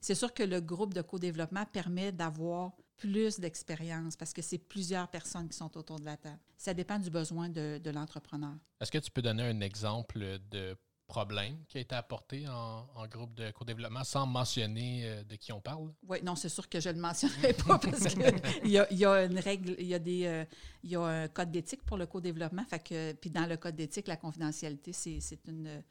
C'est 0.00 0.14
sûr 0.14 0.32
que 0.32 0.44
le 0.44 0.60
groupe 0.60 0.94
de 0.94 1.02
co-développement 1.02 1.64
permet 1.66 2.12
d'avoir 2.12 2.72
plus 2.96 3.40
d'expérience 3.40 4.16
parce 4.16 4.32
que 4.32 4.42
c'est 4.42 4.58
plusieurs 4.58 5.08
personnes 5.08 5.48
qui 5.48 5.56
sont 5.56 5.76
autour 5.76 5.98
de 5.98 6.04
la 6.04 6.16
table. 6.16 6.38
Ça 6.56 6.74
dépend 6.74 6.98
du 6.98 7.10
besoin 7.10 7.48
de, 7.48 7.80
de 7.82 7.90
l'entrepreneur. 7.90 8.54
Est-ce 8.80 8.92
que 8.92 8.98
tu 8.98 9.10
peux 9.10 9.22
donner 9.22 9.44
un 9.44 9.60
exemple 9.60 10.38
de 10.50 10.76
problème 11.08 11.56
qui 11.66 11.78
a 11.78 11.80
été 11.80 11.94
apporté 11.94 12.46
en, 12.46 13.06
groupe 13.08 13.34
de 13.34 13.50
co-développement 13.50 14.04
sans 14.04 14.26
mentionner 14.26 15.02
euh, 15.04 15.24
de 15.24 15.34
qui 15.34 15.52
on 15.52 15.60
parle? 15.60 15.90
Oui, 16.06 16.18
non, 16.22 16.36
c'est 16.36 16.50
sûr 16.50 16.68
que 16.68 16.78
je 16.78 16.90
ne 16.90 16.94
le 16.94 17.00
mentionnerai 17.00 17.54
pas 17.54 17.78
parce 17.82 18.14
qu'il 18.14 18.70
y 18.70 18.78
a, 18.78 18.92
y 18.92 19.04
a 19.04 19.24
une 19.24 19.38
règle, 19.38 19.74
il 19.78 19.86
y 19.86 19.94
a, 19.94 19.98
des, 19.98 20.26
euh, 20.26 20.44
y 20.84 20.94
a 20.94 21.00
un 21.00 21.28
code 21.28 21.50
d'éthique 21.50 21.82
pour 21.82 21.96
le 21.96 22.06
co-développement. 22.06 22.64
Puis 22.70 23.30
dans 23.30 23.46
le 23.46 23.56
code 23.56 23.74
d'éthique, 23.74 24.06
la 24.06 24.16
confidentialité, 24.16 24.92
c'est 24.92 25.40
une, 25.48 25.82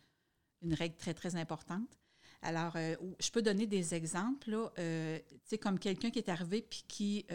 une 0.61 0.73
règle 0.73 0.95
très, 0.95 1.13
très 1.13 1.35
importante. 1.35 1.97
Alors, 2.43 2.73
euh, 2.75 2.95
je 3.19 3.31
peux 3.31 3.41
donner 3.41 3.65
des 3.65 3.95
exemples. 3.95 4.55
Euh, 4.77 5.17
tu 5.29 5.35
sais, 5.45 5.57
comme 5.57 5.79
quelqu'un 5.79 6.11
qui 6.11 6.19
est 6.19 6.29
arrivé 6.29 6.61
puis 6.61 6.83
qui 6.87 7.25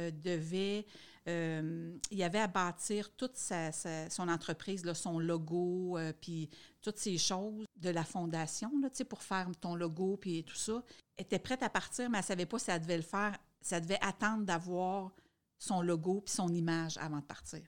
euh, 1.28 1.96
il 2.10 2.22
avait 2.22 2.40
à 2.40 2.48
bâtir 2.48 3.10
toute 3.16 3.36
son 3.36 4.28
entreprise, 4.28 4.90
son 4.94 5.18
logo, 5.18 5.98
puis 6.20 6.50
toutes 6.80 6.98
ces 6.98 7.18
choses 7.18 7.64
de 7.76 7.90
la 7.90 8.04
fondation, 8.04 8.70
là, 8.80 8.88
pour 9.04 9.22
faire 9.22 9.48
ton 9.60 9.74
logo 9.74 10.16
puis 10.16 10.44
tout 10.44 10.56
ça. 10.56 10.82
était 11.18 11.38
prête 11.38 11.62
à 11.62 11.70
partir, 11.70 12.10
mais 12.10 12.18
elle 12.18 12.24
ne 12.24 12.26
savait 12.26 12.46
pas 12.46 12.58
si 12.58 12.70
elle 12.70 12.80
devait 12.80 12.96
le 12.96 13.02
faire. 13.02 13.36
Ça 13.60 13.80
devait 13.80 13.98
attendre 14.00 14.44
d'avoir 14.44 15.12
son 15.58 15.80
logo 15.80 16.22
puis 16.22 16.34
son 16.34 16.48
image 16.48 16.98
avant 16.98 17.18
de 17.18 17.24
partir. 17.24 17.62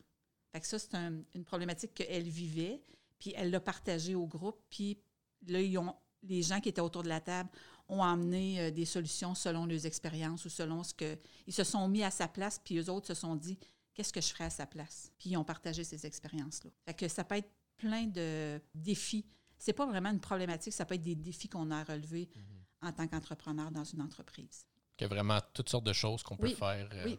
Fait 0.53 0.61
que 0.61 0.67
ça, 0.67 0.79
c'est 0.79 0.95
une 0.95 1.45
problématique 1.45 1.95
qu'elle 1.95 2.29
vivait, 2.29 2.83
puis 3.19 3.33
elle 3.37 3.51
l'a 3.51 3.61
partagée 3.61 4.15
au 4.15 4.27
groupe, 4.27 4.61
puis 4.71 4.99
là, 5.47 5.61
ils 5.61 5.79
ont 5.79 5.95
les 6.23 6.43
gens 6.43 6.61
qui 6.61 6.69
étaient 6.69 6.81
autour 6.81 7.03
de 7.03 7.09
la 7.09 7.21
table 7.21 7.51
ont 7.89 8.03
amené 8.03 8.61
euh, 8.61 8.71
des 8.71 8.85
solutions 8.85 9.35
selon 9.35 9.67
leurs 9.67 9.87
expériences 9.87 10.45
ou 10.45 10.49
selon 10.49 10.83
ce 10.83 10.95
que. 10.95 11.19
Ils 11.47 11.53
se 11.53 11.65
sont 11.65 11.87
mis 11.89 12.03
à 12.03 12.11
sa 12.11 12.29
place, 12.29 12.61
puis 12.63 12.79
eux 12.79 12.91
autres 12.91 13.09
se 13.09 13.15
sont 13.15 13.37
dit 13.37 13.59
qu'est-ce 13.95 14.13
que 14.13 14.21
je 14.21 14.29
ferais 14.29 14.45
à 14.45 14.51
sa 14.51 14.67
place? 14.67 15.13
Puis 15.19 15.31
ils 15.31 15.37
ont 15.37 15.45
partagé 15.45 15.85
ces 15.85 16.07
expériences-là. 16.07 16.71
Fait 16.85 16.95
que 16.95 17.09
ça 17.09 17.25
peut 17.25 17.37
être 17.37 17.51
plein 17.77 18.05
de 18.05 18.61
défis. 18.75 19.27
C'est 19.59 19.73
pas 19.73 19.87
vraiment 19.87 20.11
une 20.11 20.21
problématique, 20.21 20.73
ça 20.73 20.85
peut 20.85 20.95
être 20.95 21.03
des 21.03 21.15
défis 21.15 21.49
qu'on 21.49 21.71
a 21.71 21.79
à 21.79 21.85
relever 21.85 22.25
mm-hmm. 22.25 22.89
en 22.89 22.93
tant 22.93 23.09
qu'entrepreneur 23.09 23.71
dans 23.71 23.85
une 23.85 24.03
entreprise. 24.03 24.67
Il 24.99 25.03
y 25.03 25.05
a 25.05 25.09
vraiment 25.09 25.41
toutes 25.53 25.69
sortes 25.69 25.87
de 25.87 25.93
choses 25.93 26.23
qu'on 26.23 26.37
peut 26.37 26.49
faire 26.49 26.89
euh, 26.93 27.17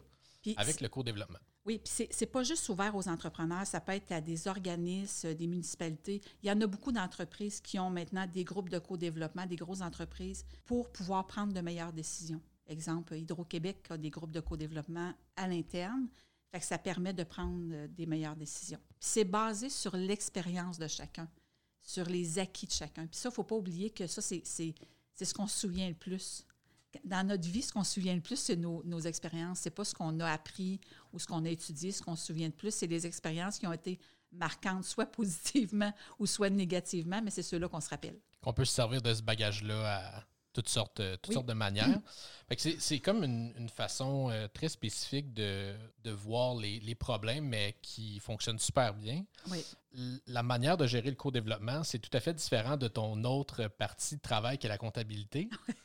avec 0.56 0.80
le 0.80 0.88
co-développement. 0.88 1.38
Oui, 1.66 1.80
puis 1.82 2.06
c'est, 2.10 2.26
pas 2.26 2.44
juste 2.44 2.68
ouvert 2.68 2.94
aux 2.94 3.08
entrepreneurs, 3.08 3.66
ça 3.66 3.80
peut 3.80 3.90
être 3.90 4.12
à 4.12 4.20
des 4.20 4.46
organismes, 4.46 5.34
des 5.34 5.48
municipalités. 5.48 6.20
Il 6.44 6.48
y 6.48 6.52
en 6.52 6.60
a 6.60 6.66
beaucoup 6.68 6.92
d'entreprises 6.92 7.60
qui 7.60 7.80
ont 7.80 7.90
maintenant 7.90 8.24
des 8.24 8.44
groupes 8.44 8.68
de 8.68 8.78
co-développement, 8.78 9.46
des 9.46 9.56
grosses 9.56 9.80
entreprises, 9.80 10.44
pour 10.64 10.88
pouvoir 10.90 11.26
prendre 11.26 11.52
de 11.52 11.60
meilleures 11.60 11.92
décisions. 11.92 12.40
Exemple, 12.68 13.16
Hydro-Québec 13.16 13.84
a 13.90 13.98
des 13.98 14.10
groupes 14.10 14.30
de 14.30 14.38
co-développement 14.38 15.12
à 15.34 15.48
l'interne, 15.48 16.06
fait 16.52 16.60
que 16.60 16.64
ça 16.66 16.78
permet 16.78 17.12
de 17.12 17.24
prendre 17.24 17.72
euh, 17.72 17.88
des 17.88 18.06
meilleures 18.06 18.36
décisions. 18.36 18.80
c'est 19.00 19.24
basé 19.24 19.68
sur 19.68 19.96
l'expérience 19.96 20.78
de 20.78 20.86
chacun, 20.86 21.28
sur 21.82 22.06
les 22.06 22.38
acquis 22.38 22.66
de 22.66 22.72
chacun. 22.72 23.08
Puis 23.08 23.18
ça, 23.18 23.28
il 23.28 23.32
ne 23.32 23.34
faut 23.34 23.44
pas 23.44 23.56
oublier 23.56 23.90
que 23.90 24.06
ça, 24.06 24.22
c'est 24.22 24.44
ce 24.44 25.34
qu'on 25.34 25.48
se 25.48 25.58
souvient 25.58 25.88
le 25.88 25.94
plus 25.94 26.46
dans 27.04 27.26
notre 27.26 27.48
vie, 27.48 27.62
ce 27.62 27.72
qu'on 27.72 27.84
se 27.84 27.94
souvient 27.94 28.14
le 28.14 28.20
plus, 28.20 28.36
c'est 28.36 28.56
nos, 28.56 28.82
nos 28.84 29.00
expériences. 29.00 29.60
C'est 29.60 29.70
pas 29.70 29.84
ce 29.84 29.94
qu'on 29.94 30.20
a 30.20 30.30
appris 30.30 30.80
ou 31.12 31.18
ce 31.18 31.26
qu'on 31.26 31.44
a 31.44 31.48
étudié. 31.48 31.92
Ce 31.92 32.02
qu'on 32.02 32.16
se 32.16 32.26
souvient 32.26 32.46
le 32.46 32.52
plus, 32.52 32.74
c'est 32.74 32.86
les 32.86 33.06
expériences 33.06 33.58
qui 33.58 33.66
ont 33.66 33.72
été 33.72 33.98
marquantes, 34.32 34.84
soit 34.84 35.06
positivement 35.12 35.92
ou 36.18 36.26
soit 36.26 36.50
négativement, 36.50 37.20
mais 37.22 37.30
c'est 37.30 37.42
ceux-là 37.42 37.68
qu'on 37.68 37.80
se 37.80 37.88
rappelle. 37.88 38.18
Qu'on 38.42 38.52
peut 38.52 38.64
se 38.64 38.74
servir 38.74 39.02
de 39.02 39.12
ce 39.12 39.22
bagage-là 39.22 40.24
toutes 40.56 40.70
sortes, 40.70 41.00
euh, 41.00 41.18
toutes 41.20 41.34
sortes 41.34 41.46
de 41.46 41.52
manières. 41.52 42.00
c'est 42.56 42.98
comme 43.00 43.24
une, 43.24 43.68
façon 43.68 44.30
euh, 44.30 44.48
très 44.48 44.70
spécifique 44.70 45.34
de, 45.34 45.74
de 46.02 46.10
voir 46.10 46.54
les, 46.54 46.80
les, 46.80 46.94
problèmes, 46.94 47.44
mais 47.46 47.76
qui 47.82 48.18
fonctionne 48.20 48.58
super 48.58 48.94
bien. 48.94 49.22
Oui. 49.50 49.62
La 50.26 50.42
manière 50.42 50.78
de 50.78 50.86
gérer 50.86 51.10
le 51.10 51.16
co-développement, 51.16 51.84
c'est 51.84 51.98
tout 51.98 52.14
à 52.14 52.20
fait 52.20 52.32
différent 52.32 52.78
de 52.78 52.88
ton 52.88 53.22
autre 53.24 53.68
partie 53.68 54.16
de 54.16 54.20
travail 54.22 54.56
qui 54.56 54.66
est 54.66 54.70
la 54.70 54.78
comptabilité. 54.78 55.50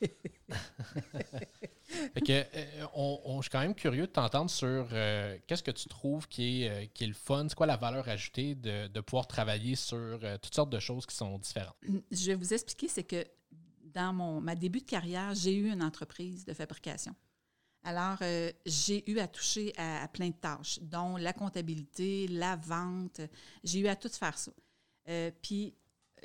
fait 2.14 2.20
que, 2.20 2.32
euh, 2.32 2.86
on, 2.94 3.36
je 3.36 3.42
suis 3.42 3.50
quand 3.50 3.60
même 3.60 3.74
curieux 3.74 4.06
de 4.06 4.12
t'entendre 4.12 4.50
sur 4.50 4.88
qu'est-ce 5.46 5.62
que 5.62 5.70
tu 5.70 5.86
trouves 5.88 6.28
qui 6.28 6.62
est, 6.62 6.90
qui 6.94 7.04
est 7.04 7.08
le 7.08 7.14
fun, 7.14 7.46
c'est 7.46 7.54
quoi 7.54 7.66
la 7.66 7.76
valeur 7.76 8.08
ajoutée 8.08 8.54
de, 8.54 8.86
de 8.86 9.00
pouvoir 9.00 9.26
travailler 9.26 9.76
sur 9.76 10.18
toutes 10.40 10.54
sortes 10.54 10.70
de 10.70 10.80
choses 10.80 11.04
qui 11.04 11.14
sont 11.14 11.38
différentes? 11.38 11.76
Je 12.10 12.26
vais 12.26 12.36
vous 12.36 12.54
expliquer, 12.54 12.88
c'est 12.88 13.04
que 13.04 13.26
dans 13.94 14.12
mon 14.12 14.40
ma 14.40 14.54
début 14.54 14.80
de 14.80 14.86
carrière, 14.86 15.34
j'ai 15.34 15.54
eu 15.54 15.70
une 15.70 15.82
entreprise 15.82 16.44
de 16.44 16.54
fabrication. 16.54 17.14
Alors, 17.84 18.18
euh, 18.22 18.52
j'ai 18.64 19.10
eu 19.10 19.18
à 19.18 19.26
toucher 19.26 19.72
à, 19.76 20.06
plein 20.08 20.28
de 20.28 20.34
tâches, 20.34 20.78
dont 20.82 21.16
la 21.16 21.32
comptabilité, 21.32 22.28
la 22.28 22.56
vente. 22.56 23.20
J'ai 23.64 23.80
eu 23.80 23.88
à 23.88 23.96
tout 23.96 24.08
faire 24.08 24.38
ça. 24.38 24.52
Euh, 25.08 25.32
puis 25.42 25.74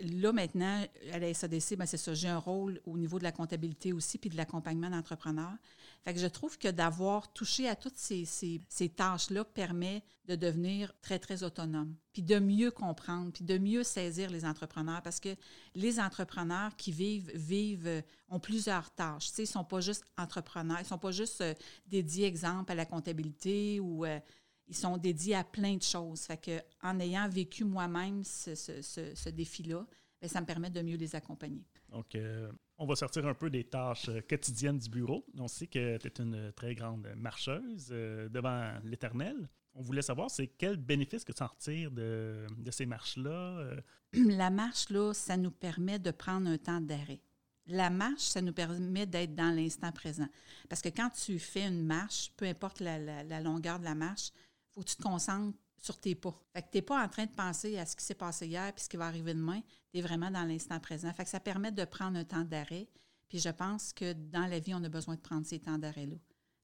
là, 0.01 0.31
maintenant, 0.31 0.85
à 1.11 1.19
la 1.19 1.33
SADC, 1.33 1.75
ben, 1.75 1.85
c'est 1.85 1.97
ça, 1.97 2.13
j'ai 2.13 2.27
un 2.27 2.37
rôle 2.37 2.81
au 2.85 2.97
niveau 2.97 3.19
de 3.19 3.23
la 3.23 3.31
comptabilité 3.31 3.93
aussi, 3.93 4.17
puis 4.17 4.29
de 4.29 4.37
l'accompagnement 4.37 4.89
d'entrepreneurs. 4.89 5.57
Fait 6.03 6.13
que 6.13 6.19
je 6.19 6.27
trouve 6.27 6.57
que 6.57 6.67
d'avoir 6.69 7.31
touché 7.33 7.67
à 7.67 7.75
toutes 7.75 7.97
ces, 7.97 8.25
ces, 8.25 8.89
tâches-là 8.89 9.43
permet 9.43 10.03
de 10.25 10.35
devenir 10.35 10.93
très, 11.01 11.19
très 11.19 11.43
autonome, 11.43 11.95
puis 12.13 12.21
de 12.21 12.39
mieux 12.39 12.71
comprendre, 12.71 13.31
puis 13.31 13.43
de 13.43 13.57
mieux 13.57 13.83
saisir 13.83 14.29
les 14.29 14.45
entrepreneurs, 14.45 15.01
parce 15.01 15.19
que 15.19 15.35
les 15.75 15.99
entrepreneurs 15.99 16.75
qui 16.75 16.91
vivent, 16.91 17.31
vivent, 17.35 17.87
euh, 17.87 18.01
ont 18.29 18.39
plusieurs 18.39 18.91
tâches. 18.91 19.31
Ils 19.37 19.41
ne 19.41 19.45
sont 19.47 19.63
pas 19.63 19.81
juste 19.81 20.03
entrepreneurs, 20.17 20.79
ils 20.79 20.83
ne 20.83 20.87
sont 20.87 20.97
pas 20.97 21.11
juste 21.11 21.41
euh, 21.41 21.53
dédiés, 21.87 22.25
exemple, 22.25 22.71
à 22.71 22.75
la 22.75 22.85
comptabilité 22.85 23.79
ou... 23.79 24.05
Euh, 24.05 24.19
ils 24.67 24.75
sont 24.75 24.97
dédiés 24.97 25.35
à 25.35 25.43
plein 25.43 25.75
de 25.75 25.83
choses. 25.83 26.21
Fait 26.21 26.37
que, 26.37 26.59
en 26.83 26.99
ayant 26.99 27.27
vécu 27.29 27.63
moi-même 27.63 28.23
ce, 28.23 28.55
ce, 28.55 28.81
ce, 28.81 29.29
défi-là, 29.29 29.85
ben, 30.21 30.29
ça 30.29 30.41
me 30.41 30.45
permet 30.45 30.69
de 30.69 30.81
mieux 30.81 30.97
les 30.97 31.15
accompagner. 31.15 31.63
Donc, 31.89 32.15
euh, 32.15 32.51
on 32.77 32.85
va 32.85 32.95
sortir 32.95 33.25
un 33.25 33.33
peu 33.33 33.49
des 33.49 33.63
tâches 33.63 34.09
euh, 34.09 34.21
quotidiennes 34.21 34.77
du 34.77 34.89
bureau. 34.89 35.25
On 35.37 35.47
sait 35.47 35.67
que 35.67 35.97
tu 35.97 36.07
es 36.07 36.13
une 36.19 36.51
très 36.53 36.75
grande 36.75 37.07
marcheuse 37.15 37.89
euh, 37.91 38.27
devant 38.29 38.73
l'éternel. 38.83 39.49
On 39.73 39.81
voulait 39.81 40.01
savoir, 40.01 40.29
c'est 40.29 40.47
quel 40.47 40.75
bénéfice 40.77 41.23
que 41.23 41.31
tu 41.31 41.43
en 41.43 41.47
retires 41.47 41.91
de, 41.91 42.47
de 42.57 42.71
ces 42.71 42.85
marches-là? 42.85 43.75
La 44.13 44.49
marche, 44.49 44.89
là, 44.89 45.13
ça 45.13 45.37
nous 45.37 45.51
permet 45.51 45.99
de 45.99 46.11
prendre 46.11 46.49
un 46.49 46.57
temps 46.57 46.81
d'arrêt. 46.81 47.21
La 47.67 47.89
marche, 47.89 48.21
ça 48.21 48.41
nous 48.41 48.53
permet 48.53 49.05
d'être 49.05 49.35
dans 49.35 49.53
l'instant 49.53 49.91
présent. 49.91 50.27
Parce 50.69 50.81
que 50.81 50.89
quand 50.89 51.09
tu 51.09 51.37
fais 51.37 51.67
une 51.67 51.83
marche, 51.83 52.31
peu 52.37 52.45
importe 52.45 52.79
la, 52.79 53.23
la 53.23 53.41
longueur 53.41 53.77
de 53.77 53.83
la 53.83 53.93
marche, 53.93 54.31
faut 54.77 54.83
que 54.83 54.89
tu 54.89 54.95
te 54.95 55.01
concentres 55.01 55.57
sur 55.81 55.99
tes 55.99 56.13
pas. 56.13 56.39
Fait 56.53 56.61
que 56.61 56.67
tu 56.71 56.77
n'es 56.77 56.81
pas 56.83 57.03
en 57.03 57.07
train 57.07 57.25
de 57.25 57.31
penser 57.31 57.79
à 57.79 57.85
ce 57.85 57.95
qui 57.95 58.05
s'est 58.05 58.15
passé 58.15 58.45
hier 58.45 58.71
puis 58.73 58.83
ce 58.83 58.89
qui 58.89 58.97
va 58.97 59.07
arriver 59.07 59.33
demain. 59.33 59.61
Tu 59.91 59.97
es 59.97 60.01
vraiment 60.01 60.29
dans 60.29 60.43
l'instant 60.43 60.79
présent. 60.79 61.11
Fait 61.13 61.23
que 61.23 61.29
ça 61.29 61.39
permet 61.39 61.71
de 61.71 61.83
prendre 61.85 62.17
un 62.17 62.23
temps 62.23 62.43
d'arrêt. 62.43 62.87
Puis 63.27 63.39
je 63.39 63.49
pense 63.49 63.91
que 63.91 64.13
dans 64.13 64.45
la 64.45 64.59
vie, 64.59 64.75
on 64.75 64.83
a 64.83 64.89
besoin 64.89 65.15
de 65.15 65.19
prendre 65.19 65.45
ces 65.45 65.59
temps 65.59 65.79
d'arrêt-là. 65.79 66.15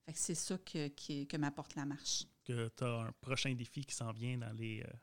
Fait 0.05 0.13
que 0.13 0.19
c'est 0.19 0.35
ça 0.35 0.57
que, 0.59 0.89
que 1.23 1.37
m'apporte 1.37 1.75
la 1.75 1.85
marche. 1.85 2.25
Que 2.43 2.69
tu 2.77 2.83
as 2.83 2.99
un 2.99 3.11
prochain 3.19 3.53
défi 3.55 3.83
qui 3.83 3.95
s'en 3.95 4.11
vient 4.11 4.37
dans 4.37 4.53
les 4.53 4.81
euh, 4.81 4.93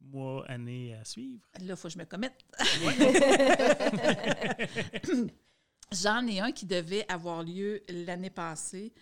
mois, 0.00 0.44
années 0.46 0.94
à 0.94 1.04
suivre? 1.04 1.46
Là, 1.60 1.74
il 1.74 1.76
faut 1.76 1.88
que 1.88 1.94
je 1.94 1.98
me 1.98 2.06
commette. 2.06 2.44
J'en 5.92 6.26
ai 6.26 6.40
un 6.40 6.50
qui 6.50 6.66
devait 6.66 7.06
avoir 7.08 7.44
lieu 7.44 7.82
l'année 7.88 8.30
passée. 8.30 8.92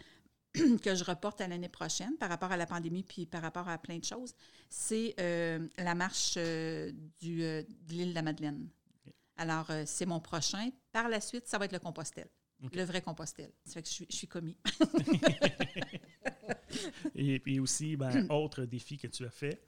que 0.83 0.95
je 0.95 1.05
reporte 1.05 1.41
à 1.41 1.49
l'année 1.49 1.69
prochaine 1.69 2.17
par 2.17 2.29
rapport 2.29 2.53
à 2.53 2.57
la 2.57 2.67
pandémie 2.67 3.03
puis 3.03 3.27
par 3.27 3.43
rapport 3.43 3.69
à 3.69 3.79
plein 3.79 3.99
de 3.99 4.05
choses, 4.05 4.35
c'est 4.69 5.15
euh, 5.19 5.67
la 5.79 5.95
marche 5.95 6.35
euh, 6.37 6.93
du, 7.21 7.43
euh, 7.43 7.63
de 7.63 7.93
l'île 7.93 8.11
de 8.11 8.15
la 8.15 8.23
Madeleine. 8.23 8.69
Alors, 9.37 9.69
c'est 9.85 10.07
mon 10.07 10.21
prochain. 10.21 10.71
Par 10.93 11.09
la 11.09 11.21
suite, 11.21 11.49
ça 11.49 11.59
va 11.59 11.65
être 11.65 11.73
le 11.73 11.81
Compostelle. 11.81 12.29
Le 12.73 12.85
vrai 12.85 13.03
Compostelle. 13.03 13.51
Ça 13.65 13.75
fait 13.75 13.83
que 13.83 13.89
je 13.89 14.17
suis, 14.17 14.29
commis. 14.29 14.57
Et 17.17 17.41
puis 17.41 17.59
aussi, 17.59 17.97
ben, 17.97 18.27
autre 18.31 18.65
défi 18.65 18.97
que 18.97 19.09
tu 19.09 19.25
as 19.25 19.31
fait, 19.31 19.61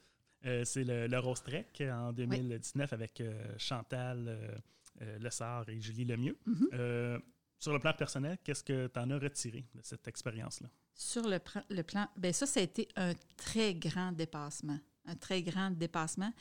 c'est 0.63 0.85
le, 0.85 1.07
le 1.07 1.19
Rose 1.19 1.43
Trek 1.43 1.67
en 1.81 2.13
2019 2.13 2.93
avec 2.93 3.21
Chantal 3.57 4.63
Lessard 5.19 5.67
et 5.67 5.81
Julie 5.81 6.05
Lemieux. 6.05 6.37
Mm 6.45 7.17
sur 7.59 7.73
le 7.73 7.79
plan 7.79 7.93
personnel, 7.93 8.37
qu'est-ce 8.43 8.63
que 8.63 8.87
tu 8.87 8.99
en 8.99 9.09
as 9.09 9.17
retiré 9.17 9.65
de 9.73 9.81
cette 9.81 10.07
expérience-là? 10.07 10.69
Sur 10.93 11.27
le, 11.27 11.39
plan, 11.83 12.07
bien 12.15 12.33
ça, 12.33 12.45
ça 12.45 12.59
a 12.59 12.63
été 12.63 12.87
un 12.95 13.13
très 13.35 13.73
grand 13.73 14.11
dépassement. 14.11 14.79
Un 15.05 15.15
très 15.15 15.41
grand 15.41 15.71
dépassement. 15.71 16.33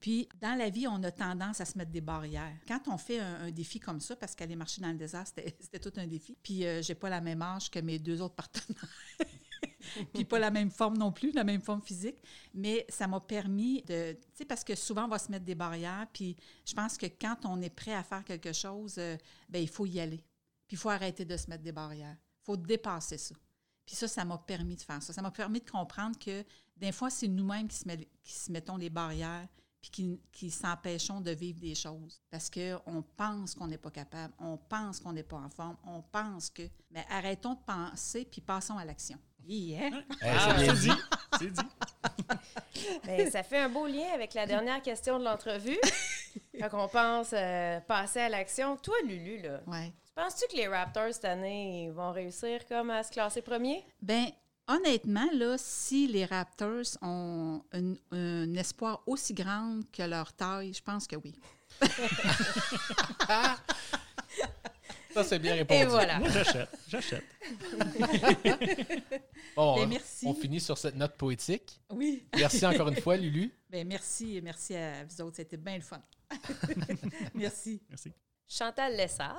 Puis, 0.00 0.28
dans 0.40 0.56
la 0.58 0.70
vie, 0.70 0.86
on 0.86 1.02
a 1.02 1.10
tendance 1.10 1.60
à 1.60 1.64
se 1.64 1.76
mettre 1.76 1.90
des 1.90 2.00
barrières. 2.00 2.56
Quand 2.66 2.88
on 2.88 2.96
fait 2.96 3.18
un, 3.18 3.50
défi 3.50 3.80
comme 3.80 4.00
ça, 4.00 4.16
parce 4.16 4.34
qu'aller 4.34 4.56
marcher 4.56 4.80
dans 4.80 4.90
le 4.90 4.96
désert, 4.96 5.24
c'était 5.60 5.78
tout 5.78 5.92
un 5.96 6.06
défi. 6.06 6.36
Puis, 6.42 6.66
euh, 6.66 6.82
j'ai 6.82 6.94
pas 6.94 7.08
la 7.08 7.20
même 7.20 7.42
âge 7.42 7.70
que 7.70 7.78
mes 7.78 7.98
deux 7.98 8.20
autres 8.20 8.34
partenaires. 8.34 8.88
puis 10.14 10.24
pas 10.24 10.38
la 10.38 10.50
même 10.50 10.70
forme 10.70 10.96
non 10.96 11.12
plus, 11.12 11.32
la 11.32 11.44
même 11.44 11.60
forme 11.60 11.82
physique. 11.82 12.22
Mais 12.54 12.86
ça 12.88 13.06
m'a 13.06 13.20
permis 13.20 13.82
de... 13.82 14.12
Tu 14.12 14.18
sais, 14.34 14.44
parce 14.44 14.64
que 14.64 14.74
souvent, 14.74 15.04
on 15.04 15.08
va 15.08 15.18
se 15.18 15.30
mettre 15.30 15.44
des 15.44 15.54
barrières. 15.54 16.06
Puis 16.12 16.36
je 16.64 16.74
pense 16.74 16.96
que 16.96 17.06
quand 17.06 17.44
on 17.44 17.60
est 17.60 17.74
prêt 17.74 17.94
à 17.94 18.02
faire 18.02 18.24
quelque 18.24 18.52
chose, 18.52 18.96
euh, 18.98 19.16
bien, 19.48 19.60
il 19.60 19.68
faut 19.68 19.86
y 19.86 20.00
aller. 20.00 20.22
Puis 20.66 20.76
il 20.76 20.78
faut 20.78 20.90
arrêter 20.90 21.24
de 21.24 21.36
se 21.36 21.48
mettre 21.48 21.62
des 21.62 21.72
barrières. 21.72 22.16
Il 22.42 22.44
faut 22.44 22.56
dépasser 22.56 23.18
ça. 23.18 23.34
Puis 23.86 23.96
ça, 23.96 24.08
ça 24.08 24.24
m'a 24.24 24.38
permis 24.38 24.76
de 24.76 24.82
faire 24.82 25.02
ça. 25.02 25.12
Ça 25.12 25.22
m'a 25.22 25.30
permis 25.30 25.60
de 25.60 25.70
comprendre 25.70 26.18
que 26.18 26.44
des 26.76 26.92
fois, 26.92 27.10
c'est 27.10 27.28
nous-mêmes 27.28 27.68
qui, 27.68 27.76
se 27.76 28.52
mettons 28.52 28.76
les 28.76 28.90
barrières 28.90 29.46
puis 29.80 29.90
qui, 29.90 30.20
qui 30.32 30.50
s'empêchons 30.50 31.20
de 31.20 31.30
vivre 31.30 31.60
des 31.60 31.74
choses. 31.74 32.22
Parce 32.30 32.48
qu'on 32.48 33.04
pense 33.16 33.54
qu'on 33.54 33.66
n'est 33.66 33.78
pas 33.78 33.90
capable, 33.90 34.32
on 34.38 34.56
pense 34.56 35.00
qu'on 35.00 35.12
n'est 35.12 35.22
pas 35.22 35.36
en 35.36 35.50
forme, 35.50 35.76
on 35.84 36.00
pense 36.00 36.48
que... 36.48 36.62
Mais 36.90 37.04
arrêtons 37.10 37.54
de 37.54 37.60
penser 37.66 38.24
puis 38.24 38.40
passons 38.40 38.78
à 38.78 38.84
l'action. 38.86 39.18
Yeah. 39.46 39.90
Ah, 40.22 40.56
c'est 40.58 40.72
dit. 40.72 40.90
C'est 41.38 41.50
dit. 41.52 41.60
Ben, 43.04 43.30
ça 43.30 43.42
fait 43.42 43.58
un 43.58 43.68
beau 43.68 43.86
lien 43.86 44.08
avec 44.14 44.34
la 44.34 44.46
dernière 44.46 44.80
question 44.82 45.18
de 45.18 45.24
l'entrevue. 45.24 45.78
Quand 46.58 46.84
on 46.84 46.88
pense 46.88 47.32
euh, 47.32 47.80
passer 47.80 48.20
à 48.20 48.28
l'action. 48.28 48.76
Toi, 48.76 48.94
Lulu, 49.04 49.42
là, 49.42 49.60
ouais. 49.66 49.92
Penses-tu 50.14 50.46
que 50.48 50.56
les 50.56 50.68
Raptors 50.68 51.12
cette 51.12 51.24
année 51.24 51.90
vont 51.90 52.12
réussir 52.12 52.64
comme 52.68 52.90
à 52.90 53.02
se 53.02 53.10
classer 53.10 53.42
premier? 53.42 53.84
Bien, 54.00 54.28
honnêtement, 54.68 55.26
là, 55.32 55.56
si 55.58 56.06
les 56.06 56.24
Raptors 56.24 56.96
ont 57.02 57.64
un, 57.72 58.54
espoir 58.54 59.02
aussi 59.06 59.34
grand 59.34 59.80
que 59.92 60.04
leur 60.04 60.32
taille, 60.32 60.72
je 60.72 60.82
pense 60.82 61.08
que 61.08 61.16
oui. 61.16 61.34
Ça, 65.14 65.22
c'est 65.24 65.38
bien 65.40 65.54
répondu. 65.54 65.80
Et 65.80 65.84
voilà. 65.84 66.18
Moi, 66.20 66.28
j'achète. 66.28 66.68
J'achète. 66.88 67.24
bon, 69.56 69.76
ben, 69.76 69.88
merci. 69.88 70.26
On 70.26 70.34
finit 70.34 70.60
sur 70.60 70.78
cette 70.78 70.96
note 70.96 71.16
poétique. 71.16 71.80
Oui. 71.90 72.26
Merci 72.36 72.66
encore 72.66 72.88
une 72.88 73.00
fois, 73.00 73.16
Lulu. 73.16 73.52
Bien, 73.70 73.84
merci. 73.84 74.40
Merci 74.42 74.74
à 74.76 75.04
vous 75.04 75.20
autres. 75.22 75.36
C'était 75.36 75.56
bien 75.56 75.76
le 75.76 75.82
fun. 75.82 76.02
merci. 77.34 77.80
Merci. 77.88 78.12
Chantal 78.48 78.96
Lessard. 78.96 79.36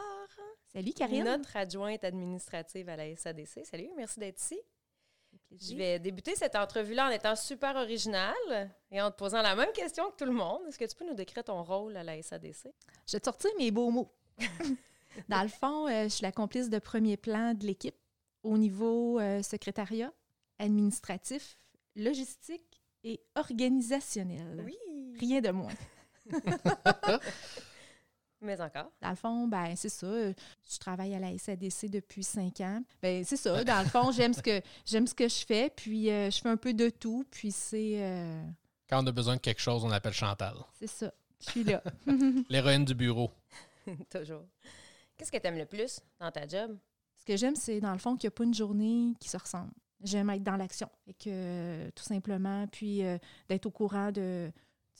Salut, 0.76 0.92
Karine. 0.92 1.24
Notre 1.24 1.56
adjointe 1.56 2.04
administrative 2.04 2.90
à 2.90 2.98
la 2.98 3.16
SADC. 3.16 3.62
Salut, 3.64 3.88
merci 3.96 4.20
d'être 4.20 4.42
ici. 4.42 4.60
Je 5.58 5.74
vais 5.74 6.00
débuter 6.00 6.36
cette 6.36 6.58
entrevue-là 6.58 7.08
en 7.08 7.12
étant 7.12 7.38
super 7.38 7.78
originale 7.78 8.76
et 8.92 9.02
en 9.02 9.10
te 9.10 9.16
posant 9.16 9.42
la 9.42 9.56
même 9.56 9.72
question 9.72 10.12
que 10.12 10.18
tout 10.18 10.26
le 10.26 10.34
monde. 10.34 10.60
Est-ce 10.68 10.78
que 10.78 10.84
tu 10.84 10.94
peux 10.98 11.08
nous 11.08 11.14
décrire 11.14 11.46
ton 11.46 11.64
rôle 11.64 11.96
à 11.96 12.04
la 12.04 12.22
SADC? 12.22 12.68
Je 13.08 13.14
vais 13.14 13.20
te 13.22 13.24
sortir 13.24 13.52
mes 13.58 13.72
beaux 13.72 13.90
mots. 13.90 14.12
Dans 15.30 15.44
le 15.44 15.48
fond, 15.48 15.88
euh, 15.88 16.04
je 16.04 16.10
suis 16.10 16.24
la 16.24 16.34
complice 16.34 16.70
de 16.70 16.80
premier 16.80 17.16
plan 17.16 17.54
de 17.54 17.66
l'équipe 17.66 17.96
au 18.44 18.58
niveau 18.58 19.18
euh, 19.22 19.42
secrétariat, 19.44 20.12
administratif, 20.60 21.58
logistique 21.96 22.84
et 23.06 23.22
organisationnel. 23.36 24.62
Oui. 24.66 24.78
Rien 25.22 25.40
de 25.40 25.52
moins. 25.52 25.72
Mais 28.42 28.60
encore. 28.62 28.92
Dans 29.02 29.10
le 29.10 29.16
fond, 29.16 29.48
ben 29.48 29.76
c'est 29.76 29.90
ça. 29.90 30.08
Je 30.08 30.78
travaille 30.80 31.16
à 31.16 31.20
la 31.20 31.38
SADC 31.38 31.90
depuis 31.90 32.24
cinq 32.24 32.62
ans. 32.62 32.84
Ben 33.02 33.24
c'est 33.24 33.38
ça. 33.38 33.64
Dans 33.64 33.80
le 33.82 33.88
fond, 33.90 34.12
j'aime 34.12 34.34
ce 34.34 34.42
que 34.42 34.62
j'aime 34.86 35.08
ce 35.08 35.14
que 35.16 35.28
je 35.28 35.46
fais, 35.46 35.70
puis 35.76 36.12
euh, 36.12 36.30
je 36.30 36.40
fais 36.40 36.50
un 36.50 36.58
peu 36.58 36.74
de 36.74 36.90
tout, 36.90 37.26
puis 37.32 37.52
c'est. 37.52 38.04
Euh, 38.04 38.44
Quand 38.90 39.04
on 39.04 39.08
a 39.08 39.12
besoin 39.12 39.36
de 39.36 39.42
quelque 39.42 39.62
chose, 39.62 39.84
on 39.84 39.92
appelle 39.92 40.14
Chantal. 40.14 40.56
C'est 40.74 40.88
ça. 40.88 41.12
Je 41.46 41.50
suis 41.52 41.64
là. 41.64 41.82
L'héroïne 42.50 42.86
du 42.86 42.94
bureau. 42.94 43.32
Toujours. 44.10 44.44
Qu'est-ce 45.18 45.32
que 45.32 45.38
tu 45.38 45.48
aimes 45.48 45.58
le 45.58 45.66
plus 45.66 46.00
dans 46.20 46.32
ta 46.32 46.48
job? 46.48 46.78
Ce 47.18 47.26
que 47.26 47.38
j'aime, 47.38 47.56
c'est 47.56 47.80
dans 47.80 47.94
le 47.94 48.00
fond 48.00 48.16
qu'il 48.16 48.28
n'y 48.28 48.34
a 48.34 48.38
pas 48.38 48.44
une 48.44 48.54
journée 48.54 49.14
qui 49.20 49.30
se 49.30 49.38
ressemble. 49.38 49.72
J'aime 50.04 50.30
être 50.30 50.44
dans 50.44 50.58
l'action 50.58 50.90
et 51.08 51.14
que 51.14 51.90
tout 51.92 52.04
simplement, 52.04 52.68
puis 52.68 53.04
euh, 53.04 53.18
d'être 53.48 53.66
au 53.66 53.72
courant 53.72 54.12
de 54.12 54.52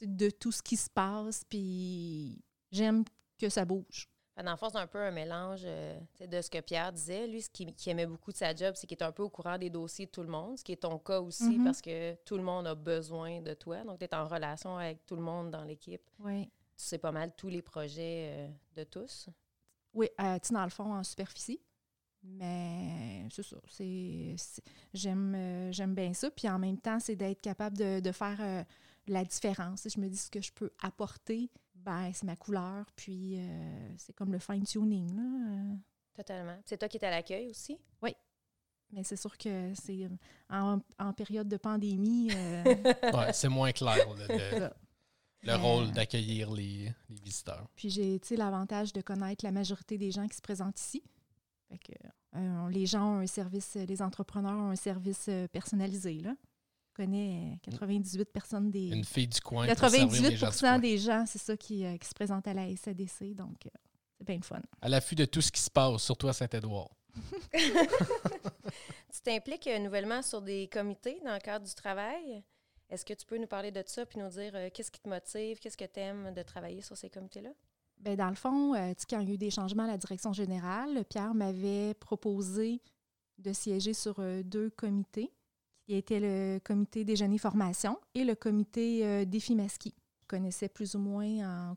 de 0.02 0.30
tout 0.30 0.52
ce 0.52 0.62
qui 0.62 0.78
se 0.78 0.90
passe. 0.90 1.44
Puis 1.50 2.42
j'aime 2.72 3.04
que 3.38 3.50
ça 3.50 3.66
bouge. 3.66 4.10
Dans 4.38 4.52
le 4.52 4.58
fond, 4.58 4.68
c'est 4.70 4.78
un 4.80 4.88
peu 4.88 5.00
un 5.00 5.12
mélange 5.12 5.62
euh, 5.64 5.98
de 6.20 6.42
ce 6.42 6.50
que 6.50 6.60
Pierre 6.60 6.92
disait. 6.92 7.26
Lui, 7.26 7.42
ce 7.42 7.50
qu'il 7.50 7.74
qui 7.74 7.90
aimait 7.90 8.06
beaucoup 8.06 8.34
de 8.34 8.38
sa 8.38 8.54
job, 8.54 8.74
c'est 8.76 8.86
qu'il 8.86 8.98
est 8.98 9.04
un 9.04 9.14
peu 9.14 9.24
au 9.24 9.30
courant 9.30 9.58
des 9.58 9.70
dossiers 9.70 10.08
de 10.08 10.12
tout 10.12 10.24
le 10.24 10.28
monde, 10.28 10.58
ce 10.58 10.64
qui 10.66 10.74
est 10.74 10.82
ton 10.82 11.00
cas 11.00 11.22
aussi 11.22 11.58
Mhm. 11.58 11.64
parce 11.64 11.82
que 11.82 12.16
tout 12.26 12.36
le 12.36 12.44
monde 12.44 12.68
a 12.68 12.76
besoin 12.76 13.40
de 13.42 13.54
toi. 13.54 13.84
Donc, 13.86 14.00
tu 14.00 14.04
es 14.06 14.14
en 14.14 14.28
relation 14.28 14.78
avec 14.78 15.06
tout 15.06 15.16
le 15.16 15.22
monde 15.22 15.52
dans 15.52 15.64
l'équipe. 15.64 16.02
Oui. 16.20 16.46
Tu 16.78 16.84
sais 16.84 16.98
pas 16.98 17.14
mal 17.14 17.32
tous 17.38 17.48
les 17.48 17.62
projets 17.62 18.28
euh, 18.34 18.48
de 18.76 18.84
tous. 18.84 19.30
Oui, 19.94 20.10
euh, 20.20 20.38
tu 20.40 20.52
dans 20.52 20.66
le 20.66 20.70
fond, 20.70 20.94
en 20.94 21.04
superficie. 21.06 21.62
Mais 22.24 23.28
c'est 23.32 23.44
ça. 23.44 23.58
c'est- 23.70 24.36
c'est- 24.38 24.64
J'aime 24.94 25.34
euh, 25.36 25.72
j'aime 25.72 25.94
bien 25.94 26.14
ça. 26.14 26.30
Puis 26.32 26.50
en 26.50 26.60
même 26.60 26.80
temps, 26.80 27.00
c'est 27.00 27.16
d'être 27.16 27.40
capable 27.42 27.78
de, 27.78 28.00
de 28.00 28.12
faire 28.12 28.66
la 29.08 29.24
différence. 29.24 29.88
Je 29.88 30.00
me 30.00 30.10
dis 30.10 30.18
ce 30.18 30.30
que 30.32 30.42
je 30.42 30.52
peux 30.52 30.72
apporter, 30.82 31.50
ben, 31.86 32.12
c'est 32.14 32.26
ma 32.26 32.36
couleur. 32.36 32.86
Puis 32.96 33.36
euh, 33.38 33.94
c'est 33.98 34.14
comme 34.14 34.32
le 34.34 34.40
fine-tuning. 34.40 35.16
là. 35.16 35.72
Euh, 35.72 35.76
Totalement. 36.16 36.58
C'est 36.66 36.78
toi 36.78 36.88
qui 36.88 36.98
es 36.98 37.06
à 37.06 37.10
l'accueil 37.10 37.50
aussi? 37.50 37.78
Mais 38.92 39.04
c'est 39.04 39.16
sûr 39.16 39.36
que 39.38 39.74
c'est 39.74 40.08
en, 40.50 40.80
en 41.00 41.12
période 41.12 41.50
de 41.50 41.58
pandémie. 41.58 42.30
euh, 42.34 42.64
Ouais, 43.14 43.34
c'est 43.34 43.50
moins 43.50 43.72
clair 43.72 43.98
le, 45.44 45.56
rôle 45.56 45.92
d'accueillir 45.92 46.52
les, 46.52 46.94
les 47.10 47.22
visiteurs. 47.22 47.68
Puis 47.76 47.90
j'ai 47.90 48.20
l'avantage 48.38 48.94
de 48.94 49.02
connaître 49.02 49.44
la 49.44 49.52
majorité 49.52 49.98
des 49.98 50.12
gens 50.12 50.28
qui 50.28 50.38
se 50.38 50.42
présentent 50.42 50.80
ici. 50.80 51.04
Fait 51.70 51.78
que, 51.80 51.94
euh, 52.36 52.70
les 52.70 52.86
gens 52.86 53.16
ont 53.16 53.20
un 53.20 53.28
service, 53.28 53.76
les 53.76 54.02
entrepreneurs 54.02 54.58
ont 54.58 54.70
un 54.70 54.76
service 54.76 55.26
euh, 55.30 55.48
personnalisé. 55.48 56.20
Là. 56.20 56.36
Je 56.98 57.04
connais 57.04 57.54
euh, 57.54 57.72
98 57.72 58.26
personnes 58.32 58.72
des. 58.72 58.88
Une 58.88 59.04
fille 59.04 59.28
du 59.28 59.42
coin. 59.42 59.68
pour 59.68 59.78
servir 59.78 60.06
les 60.06 60.08
98 60.08 60.38
gens 60.38 60.50
du 60.50 60.58
coin. 60.58 60.80
des 60.80 60.98
gens, 60.98 61.26
c'est 61.28 61.40
ça, 61.40 61.58
qui, 61.58 61.86
euh, 61.86 61.98
qui 61.98 62.08
se 62.08 62.14
présentent 62.14 62.48
à 62.48 62.54
la 62.54 62.74
SADC. 62.76 63.36
Donc, 63.36 63.66
euh, 63.66 63.70
c'est 64.18 64.26
bien 64.26 64.38
le 64.38 64.44
fun. 64.44 64.62
À 64.82 64.88
l'affût 64.88 65.16
de 65.16 65.26
tout 65.26 65.42
ce 65.42 65.52
qui 65.52 65.62
se 65.62 65.70
passe, 65.70 66.02
surtout 66.02 66.28
à 66.28 66.34
Saint-Édouard. 66.34 66.90
Tu 69.16 69.22
t'impliques 69.22 69.68
euh, 69.68 69.80
nouvellement 69.80 70.22
sur 70.22 70.42
des 70.42 70.68
comités 70.68 71.22
dans 71.24 71.34
le 71.34 71.40
cadre 71.40 71.66
du 71.66 71.74
travail. 71.74 72.44
Est-ce 72.90 73.06
que 73.06 73.14
tu 73.14 73.26
peux 73.26 73.38
nous 73.38 73.48
parler 73.48 73.72
de 73.72 73.82
ça 73.86 74.06
puis 74.06 74.20
nous 74.20 74.30
dire 74.30 74.52
euh, 74.56 74.70
qu'est-ce 74.74 74.92
qui 74.92 75.00
te 75.00 75.10
motive, 75.10 75.60
qu'est-ce 75.60 75.78
que 75.78 75.86
tu 75.86 76.00
aimes 76.00 76.34
de 76.34 76.42
travailler 76.44 76.82
sur 76.82 76.98
ces 76.98 77.10
comités-là? 77.10 77.52
Ben, 78.00 78.16
dans 78.16 78.30
le 78.30 78.36
fond, 78.36 78.76
euh, 78.76 78.90
tu 78.90 78.96
sais, 79.00 79.06
quand 79.10 79.20
il 79.22 79.30
y 79.30 79.32
a 79.32 79.34
eu 79.36 79.38
des 79.38 79.50
changements 79.50 79.84
à 79.84 79.88
la 79.88 79.98
direction 79.98 80.34
générale, 80.34 81.06
Pierre 81.06 81.34
m'avait 81.34 81.94
proposé 81.94 82.82
de 83.38 83.54
siéger 83.54 83.94
sur 83.94 84.20
euh, 84.20 84.44
deux 84.44 84.70
comités, 84.70 85.32
qui 85.86 85.96
étaient 85.96 86.20
le 86.20 86.60
comité 86.60 87.04
déjeuner 87.04 87.38
formation 87.38 88.00
et 88.14 88.24
le 88.24 88.36
comité 88.36 89.06
euh, 89.06 89.26
défi 89.26 89.56
masqué. 89.56 89.94
Je 90.22 90.28
connaissais 90.28 90.70
plus 90.70 90.96
ou 90.96 91.00
moins 91.00 91.72
en, 91.72 91.76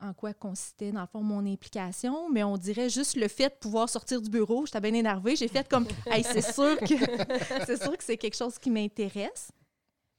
en 0.00 0.14
quoi 0.14 0.32
consistait, 0.32 0.92
dans 0.92 1.02
le 1.02 1.06
fond, 1.06 1.22
mon 1.22 1.44
implication, 1.46 2.30
mais 2.30 2.42
on 2.42 2.56
dirait 2.56 2.88
juste 2.88 3.16
le 3.16 3.28
fait 3.28 3.48
de 3.50 3.54
pouvoir 3.54 3.88
sortir 3.88 4.20
du 4.22 4.30
bureau. 4.30 4.66
J'étais 4.66 4.80
bien 4.80 4.94
énervée. 4.94 5.36
J'ai 5.36 5.48
fait 5.48 5.68
comme, 5.68 5.86
hey, 6.06 6.22
c'est 6.24 6.42
sûr 6.42 6.78
que 6.78 6.94
c'est 7.66 7.82
sûr 7.82 7.96
que 7.96 8.04
c'est 8.04 8.16
quelque 8.16 8.36
chose 8.36 8.58
qui 8.58 8.70
m'intéresse. 8.70 9.50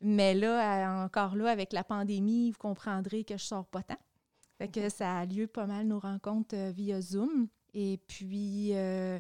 Mais 0.02 0.34
là, 0.34 1.02
euh, 1.02 1.06
encore 1.06 1.36
là, 1.36 1.52
avec 1.52 1.74
la 1.74 1.84
pandémie, 1.84 2.52
vous 2.52 2.58
comprendrez 2.58 3.24
que 3.24 3.38
je 3.38 3.44
sors 3.44 3.66
pas 3.66 3.84
tant. 3.84 4.00
Fait 4.58 4.68
que 4.68 4.90
ça 4.90 5.18
a 5.18 5.26
lieu 5.26 5.48
pas 5.48 5.66
mal 5.66 5.88
nos 5.88 6.00
rencontres 6.00 6.56
euh, 6.56 6.72
via 6.72 7.02
Zoom. 7.02 7.48
Et 7.74 8.00
puis, 8.08 8.72
euh, 8.74 9.20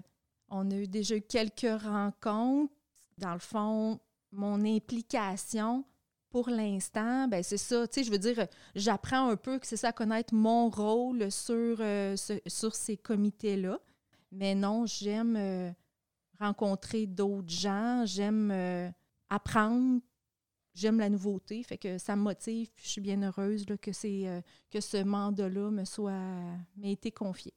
on 0.49 0.69
a 0.71 0.75
eu 0.75 0.87
déjà 0.87 1.15
eu 1.15 1.21
quelques 1.21 1.81
rencontres. 1.81 2.73
Dans 3.17 3.33
le 3.33 3.39
fond, 3.39 3.99
mon 4.31 4.63
implication 4.65 5.85
pour 6.31 6.49
l'instant, 6.49 7.27
ben 7.27 7.43
c'est 7.43 7.57
ça. 7.57 7.85
Je 7.93 8.09
veux 8.09 8.17
dire, 8.17 8.47
j'apprends 8.73 9.29
un 9.29 9.35
peu 9.35 9.59
que 9.59 9.67
c'est 9.67 9.77
ça, 9.77 9.91
connaître 9.91 10.33
mon 10.33 10.69
rôle 10.69 11.29
sur, 11.29 11.77
euh, 11.81 12.15
sur 12.47 12.73
ces 12.73 12.97
comités-là. 12.97 13.79
Mais 14.31 14.55
non, 14.55 14.85
j'aime 14.85 15.35
euh, 15.35 15.71
rencontrer 16.39 17.05
d'autres 17.05 17.49
gens, 17.49 18.05
j'aime 18.05 18.49
euh, 18.51 18.89
apprendre, 19.29 19.99
j'aime 20.73 20.99
la 20.99 21.09
nouveauté. 21.09 21.63
Fait 21.63 21.77
que 21.77 21.97
ça 21.97 22.15
me 22.15 22.21
motive, 22.21 22.69
je 22.77 22.87
suis 22.87 23.01
bien 23.01 23.21
heureuse 23.21 23.65
que, 23.65 23.91
ce 23.91 25.03
mandat-là 25.03 25.69
m'ait 26.77 26.93
été 26.93 27.11
confié. 27.11 27.53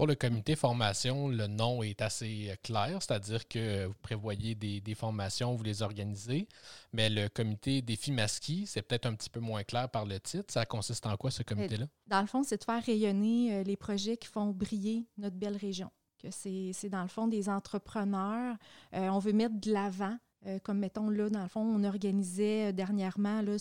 Pour 0.00 0.06
le 0.06 0.14
comité 0.14 0.56
formation, 0.56 1.28
le 1.28 1.46
nom 1.46 1.82
est 1.82 2.00
assez 2.00 2.48
euh, 2.48 2.54
clair, 2.62 3.02
c'est-à-dire 3.02 3.46
que 3.46 3.84
vous 3.84 3.94
prévoyez 4.00 4.54
des, 4.54 4.80
des 4.80 4.94
formations, 4.94 5.54
vous 5.54 5.62
les 5.62 5.82
organisez, 5.82 6.48
mais 6.94 7.10
le 7.10 7.28
comité 7.28 7.82
défi 7.82 8.10
masquis, 8.10 8.64
c'est 8.66 8.80
peut-être 8.80 9.04
un 9.04 9.12
petit 9.12 9.28
peu 9.28 9.40
moins 9.40 9.62
clair 9.62 9.90
par 9.90 10.06
le 10.06 10.18
titre. 10.18 10.50
Ça 10.50 10.64
consiste 10.64 11.04
en 11.04 11.18
quoi 11.18 11.30
ce 11.30 11.42
comité-là? 11.42 11.84
Dans 12.06 12.22
le 12.22 12.26
fond, 12.26 12.42
c'est 12.42 12.56
de 12.56 12.64
faire 12.64 12.82
rayonner 12.82 13.56
euh, 13.56 13.62
les 13.62 13.76
projets 13.76 14.16
qui 14.16 14.28
font 14.28 14.46
briller 14.46 15.06
notre 15.18 15.36
belle 15.36 15.58
région. 15.58 15.90
Que 16.18 16.30
c'est, 16.30 16.70
c'est 16.72 16.88
dans 16.88 17.02
le 17.02 17.08
fond 17.08 17.28
des 17.28 17.50
entrepreneurs. 17.50 18.56
Euh, 18.94 19.08
on 19.10 19.18
veut 19.18 19.34
mettre 19.34 19.60
de 19.60 19.70
l'avant. 19.70 20.16
Euh, 20.46 20.58
comme 20.62 20.78
mettons 20.78 21.10
là, 21.10 21.28
dans 21.28 21.42
le 21.42 21.48
fond, 21.48 21.60
on 21.60 21.84
organisait 21.84 22.68
euh, 22.68 22.72
dernièrement, 22.72 23.42
là, 23.42 23.56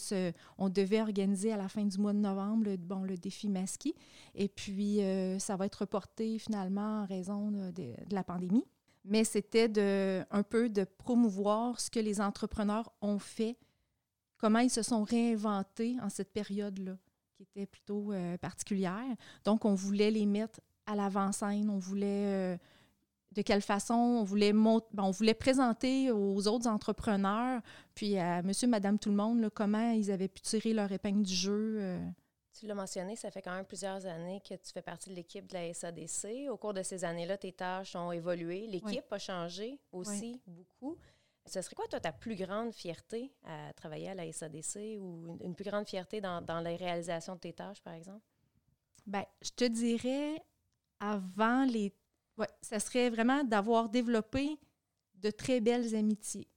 on 0.58 0.70
devait 0.70 1.02
organiser 1.02 1.52
à 1.52 1.58
la 1.58 1.68
fin 1.68 1.84
du 1.84 1.98
mois 1.98 2.14
de 2.14 2.20
novembre 2.20 2.66
le, 2.66 2.78
bon, 2.78 3.04
le 3.04 3.18
défi 3.18 3.50
masqué. 3.50 3.94
Et 4.34 4.48
puis, 4.48 5.02
euh, 5.02 5.40
ça 5.40 5.58
va 5.58 5.66
être 5.66 5.82
reporté 5.82 6.40
finalement 6.40 7.02
en 7.02 7.06
raison 7.06 7.52
de, 7.52 7.94
la 8.12 8.24
pandémie. 8.24 8.66
Mais 9.04 9.24
c'était 9.24 9.72
un 10.30 10.44
peu 10.44 10.70
de 10.70 10.84
promouvoir 10.84 11.80
ce 11.80 11.90
que 11.90 12.00
les 12.00 12.22
entrepreneurs 12.22 12.92
ont 13.02 13.18
fait, 13.18 13.58
comment 14.38 14.60
ils 14.60 14.70
se 14.70 14.82
sont 14.82 15.04
réinventés 15.04 15.96
en 16.02 16.10
cette 16.10 16.32
période-là 16.32 16.98
qui 17.36 17.44
était 17.44 17.66
plutôt 17.66 18.12
particulière. 18.42 19.16
Donc, 19.46 19.64
on 19.64 19.74
voulait 19.74 20.12
les 20.12 20.26
mettre 20.26 20.60
à 20.86 20.96
l'avant-scène. 20.96 21.70
On 21.70 21.80
voulait, 21.80 22.60
de 23.32 23.42
quelle 23.42 23.62
façon, 23.62 23.94
on 23.94 24.24
voulait, 24.24 24.54
mont- 24.54 24.82
ben, 24.92 25.04
on 25.04 25.12
voulait 25.12 25.34
présenter 25.36 26.12
aux 26.12 26.48
autres 26.48 26.68
entrepreneurs, 26.68 27.62
puis 27.94 28.18
à 28.18 28.42
monsieur, 28.42 28.68
madame, 28.68 28.98
tout 28.98 29.10
le 29.10 29.16
monde, 29.16 29.40
là, 29.42 29.50
comment 29.50 29.92
ils 29.92 30.12
avaient 30.12 30.28
pu 30.28 30.42
tirer 30.42 30.74
leur 30.74 30.92
épingle 30.92 31.24
du 31.24 31.34
jeu. 31.34 31.78
euh. 31.80 32.10
Tu 32.60 32.66
l'as 32.66 32.76
mentionné, 32.76 33.16
ça 33.16 33.32
fait 33.32 33.42
quand 33.42 33.54
même 33.54 33.66
plusieurs 33.66 34.06
années 34.06 34.42
que 34.42 34.56
tu 34.56 34.72
fais 34.74 34.82
partie 34.82 35.10
de 35.12 35.16
l'équipe 35.16 35.48
de 35.48 35.54
la 35.54 35.74
SADC. 35.74 36.50
Au 36.50 36.58
cours 36.58 36.74
de 36.74 36.84
ces 36.84 37.06
années-là, 37.06 37.38
tes 37.38 37.54
tâches 37.54 37.96
ont 37.96 38.12
évolué. 38.12 38.68
L'équipe 38.68 39.06
a 39.14 39.20
changé 39.20 39.80
aussi 39.94 40.42
beaucoup. 40.46 40.98
Ce 41.46 41.62
serait 41.62 41.76
quoi, 41.76 41.88
toi, 41.88 42.00
ta 42.00 42.12
plus 42.12 42.36
grande 42.36 42.74
fierté 42.74 43.32
à 43.46 43.72
travailler 43.74 44.10
à 44.10 44.16
la 44.16 44.30
SADC 44.32 44.98
ou 45.00 45.38
une, 45.42 45.56
plus 45.56 45.64
grande 45.64 45.88
fierté 45.88 46.20
dans, 46.20 46.42
dans 46.42 46.60
la 46.60 46.76
réalisation 46.76 47.36
de 47.36 47.40
tes 47.40 47.54
tâches, 47.54 47.82
par 47.82 47.94
exemple? 47.94 48.26
Ben, 49.08 49.24
je 49.42 49.52
te 49.52 49.64
dirais, 49.66 50.44
avant 51.00 51.64
les... 51.64 51.94
Ouais, 52.40 52.48
ça 52.62 52.80
serait 52.80 53.10
vraiment 53.10 53.44
d'avoir 53.44 53.90
développé 53.90 54.58
de 55.16 55.30
très 55.30 55.60
belles 55.60 55.94
amitiés. 55.94 56.48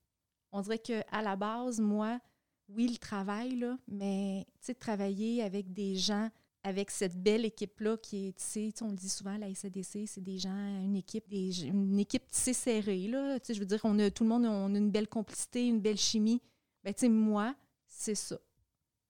On 0.53 0.61
dirait 0.61 0.79
qu'à 0.79 1.23
la 1.23 1.35
base, 1.35 1.81
moi, 1.81 2.21
oui, 2.69 2.89
le 2.89 2.99
travail, 2.99 3.57
là, 3.57 3.77
mais 3.89 4.47
travailler 4.79 5.43
avec 5.43 5.73
des 5.73 5.97
gens, 5.97 6.31
avec 6.63 6.91
cette 6.91 7.21
belle 7.21 7.45
équipe-là 7.45 7.97
qui 7.97 8.29
est, 8.29 8.39
tu 8.39 8.45
sais, 8.45 8.73
on 8.83 8.91
le 8.91 8.97
dit 8.97 9.09
souvent, 9.09 9.37
la 9.37 9.53
SADC, 9.53 10.07
c'est 10.07 10.23
des 10.23 10.39
gens, 10.39 10.55
une 10.85 10.95
équipe, 10.95 11.25
une 11.33 11.99
équipe 11.99 12.29
tissée 12.29 12.53
serrée, 12.53 13.11
je 13.11 13.59
veux 13.59 13.67
dire, 13.67 13.85
a, 13.85 14.11
tout 14.11 14.23
le 14.23 14.29
monde, 14.29 14.47
on 14.47 14.75
a 14.75 14.79
une 14.79 14.91
belle 14.91 15.09
complicité, 15.09 15.67
une 15.67 15.81
belle 15.81 15.99
chimie. 15.99 16.41
Ben, 16.85 16.95
tu 16.95 17.09
moi, 17.09 17.57
c'est 17.87 18.15
ça. 18.15 18.39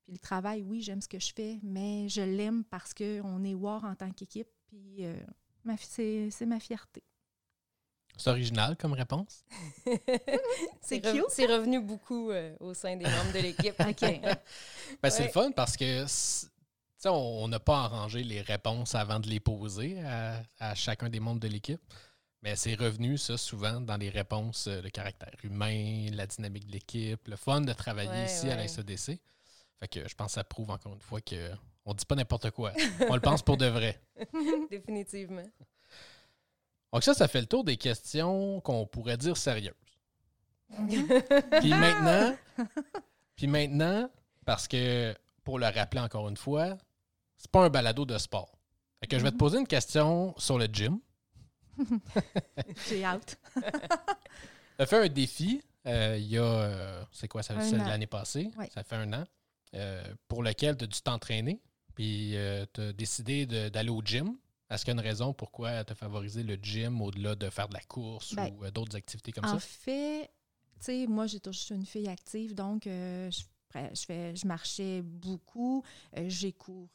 Puis 0.04 0.14
le 0.14 0.18
travail, 0.18 0.62
oui, 0.62 0.80
j'aime 0.80 1.00
ce 1.00 1.08
que 1.08 1.20
je 1.20 1.32
fais, 1.34 1.60
mais 1.62 2.08
je 2.08 2.22
l'aime 2.22 2.64
parce 2.64 2.94
qu'on 2.94 3.44
est 3.44 3.54
war 3.54 3.84
en 3.84 3.94
tant 3.94 4.10
qu'équipe. 4.10 4.48
Euh, 5.00 5.14
c'est 5.78 6.28
c'est 6.30 6.46
ma 6.46 6.60
fierté. 6.60 7.02
C'est 8.16 8.30
original 8.30 8.76
comme 8.76 8.92
réponse. 8.92 9.42
C'est 10.82 11.00
cute, 11.00 11.24
C'est 11.30 11.46
revenu 11.46 11.80
beaucoup 11.80 12.30
euh, 12.30 12.54
au 12.60 12.74
sein 12.74 12.94
des 12.96 13.04
membres 13.06 13.32
de 13.32 13.38
l'équipe. 13.38 13.74
OK. 13.80 14.02
Ben, 15.02 15.10
C'est 15.10 15.24
le 15.24 15.30
fun 15.30 15.50
parce 15.52 15.76
que 15.78 16.04
c'est- 16.06 16.46
tu 16.46 16.52
sais, 16.98 17.08
on 17.08 17.48
n'a 17.48 17.58
pas 17.58 17.78
arrangé 17.84 18.22
les 18.22 18.42
réponses 18.42 18.94
avant 18.94 19.18
de 19.18 19.28
les 19.28 19.40
poser 19.40 20.00
à, 20.02 20.42
à 20.60 20.74
chacun 20.74 21.08
des 21.08 21.20
membres 21.20 21.40
de 21.40 21.48
l'équipe. 21.48 21.80
Mais 22.42 22.54
c'est 22.54 22.74
revenu, 22.74 23.16
ça, 23.18 23.36
souvent, 23.38 23.80
dans 23.80 23.96
les 23.96 24.10
réponses, 24.10 24.66
euh, 24.66 24.82
le 24.82 24.90
caractère 24.90 25.32
humain, 25.42 26.08
la 26.12 26.26
dynamique 26.26 26.66
de 26.66 26.72
l'équipe, 26.72 27.26
le 27.28 27.36
fun 27.36 27.62
de 27.62 27.72
travailler 27.72 28.10
Ouais, 28.10 28.26
ici 28.26 28.50
à 28.50 28.56
la 28.56 28.62
ouais. 28.62 28.68
SEDC. 28.68 29.20
Fait 29.80 29.88
que 29.88 30.06
je 30.06 30.14
pense 30.14 30.26
que 30.28 30.32
ça 30.34 30.44
prouve 30.44 30.70
encore 30.70 30.92
une 30.94 31.00
fois 31.00 31.20
que 31.20 31.50
on 31.84 31.94
dit 31.94 32.04
pas 32.04 32.14
n'importe 32.14 32.50
quoi. 32.50 32.72
on 33.08 33.14
le 33.14 33.20
pense 33.20 33.42
pour 33.42 33.56
de 33.56 33.66
vrai. 33.66 34.00
Définitivement. 34.70 35.44
Donc 36.92 37.02
ça, 37.02 37.14
ça 37.14 37.28
fait 37.28 37.40
le 37.40 37.46
tour 37.46 37.64
des 37.64 37.76
questions 37.76 38.60
qu'on 38.60 38.86
pourrait 38.86 39.16
dire 39.16 39.36
sérieuses. 39.36 39.72
Puis 41.60 41.70
maintenant, 41.70 42.36
puis 43.36 43.46
maintenant, 43.46 44.10
parce 44.44 44.68
que 44.68 45.14
pour 45.44 45.58
le 45.58 45.66
rappeler 45.66 46.00
encore 46.00 46.28
une 46.28 46.36
fois, 46.36 46.76
c'est 47.36 47.50
pas 47.50 47.64
un 47.64 47.70
balado 47.70 48.04
de 48.04 48.16
sport. 48.18 48.56
Fait 49.00 49.06
que 49.06 49.18
je 49.18 49.22
vais 49.24 49.32
te 49.32 49.36
poser 49.36 49.58
une 49.58 49.66
question 49.66 50.34
sur 50.38 50.58
le 50.58 50.66
gym. 50.66 50.98
J'ai 52.88 53.04
hâte. 53.04 53.38
Tu 54.76 54.82
as 54.82 54.86
fait 54.86 55.04
un 55.04 55.08
défi 55.08 55.62
euh, 55.86 56.16
il 56.18 56.26
y 56.28 56.38
a, 56.38 56.42
euh, 56.42 57.04
c'est 57.12 57.28
quoi, 57.28 57.42
ça 57.42 57.54
l'année 57.54 58.06
passée, 58.06 58.50
Ouais. 58.56 58.70
ça 58.72 58.82
fait 58.82 58.96
un 58.96 59.12
an. 59.12 59.24
euh, 59.74 60.02
pour 60.28 60.42
lequel 60.42 60.76
tu 60.76 60.84
as 60.84 60.86
dû 60.86 61.00
t'entraîner, 61.02 61.60
puis 61.94 62.34
tu 62.74 62.80
as 62.80 62.92
décidé 62.92 63.46
d'aller 63.46 63.90
au 63.90 64.02
gym. 64.02 64.36
Est-ce 64.70 64.84
qu'il 64.84 64.94
y 64.94 64.96
a 64.96 65.00
une 65.00 65.06
raison 65.06 65.34
pourquoi 65.34 65.84
tu 65.84 65.92
as 65.92 65.94
favorisé 65.94 66.42
le 66.42 66.54
gym 66.54 67.02
au-delà 67.02 67.34
de 67.34 67.50
faire 67.50 67.68
de 67.68 67.74
la 67.74 67.80
course 67.80 68.34
Ben, 68.34 68.50
ou 68.58 68.70
d'autres 68.70 68.96
activités 68.96 69.30
comme 69.32 69.44
en 69.44 69.58
ça? 69.58 69.58
fait, 69.58 70.30
tu 70.78 70.86
sais, 70.86 71.06
moi, 71.06 71.26
j'ai 71.26 71.40
toujours 71.40 71.76
une 71.76 71.84
fille 71.84 72.08
active, 72.08 72.54
donc 72.54 72.86
euh, 72.86 73.30
je, 73.30 73.42
je, 73.94 74.04
fais, 74.06 74.34
je 74.34 74.46
marchais 74.46 75.02
beaucoup, 75.02 75.82
euh, 76.16 76.24
j'ai 76.28 76.52
couru, 76.52 76.88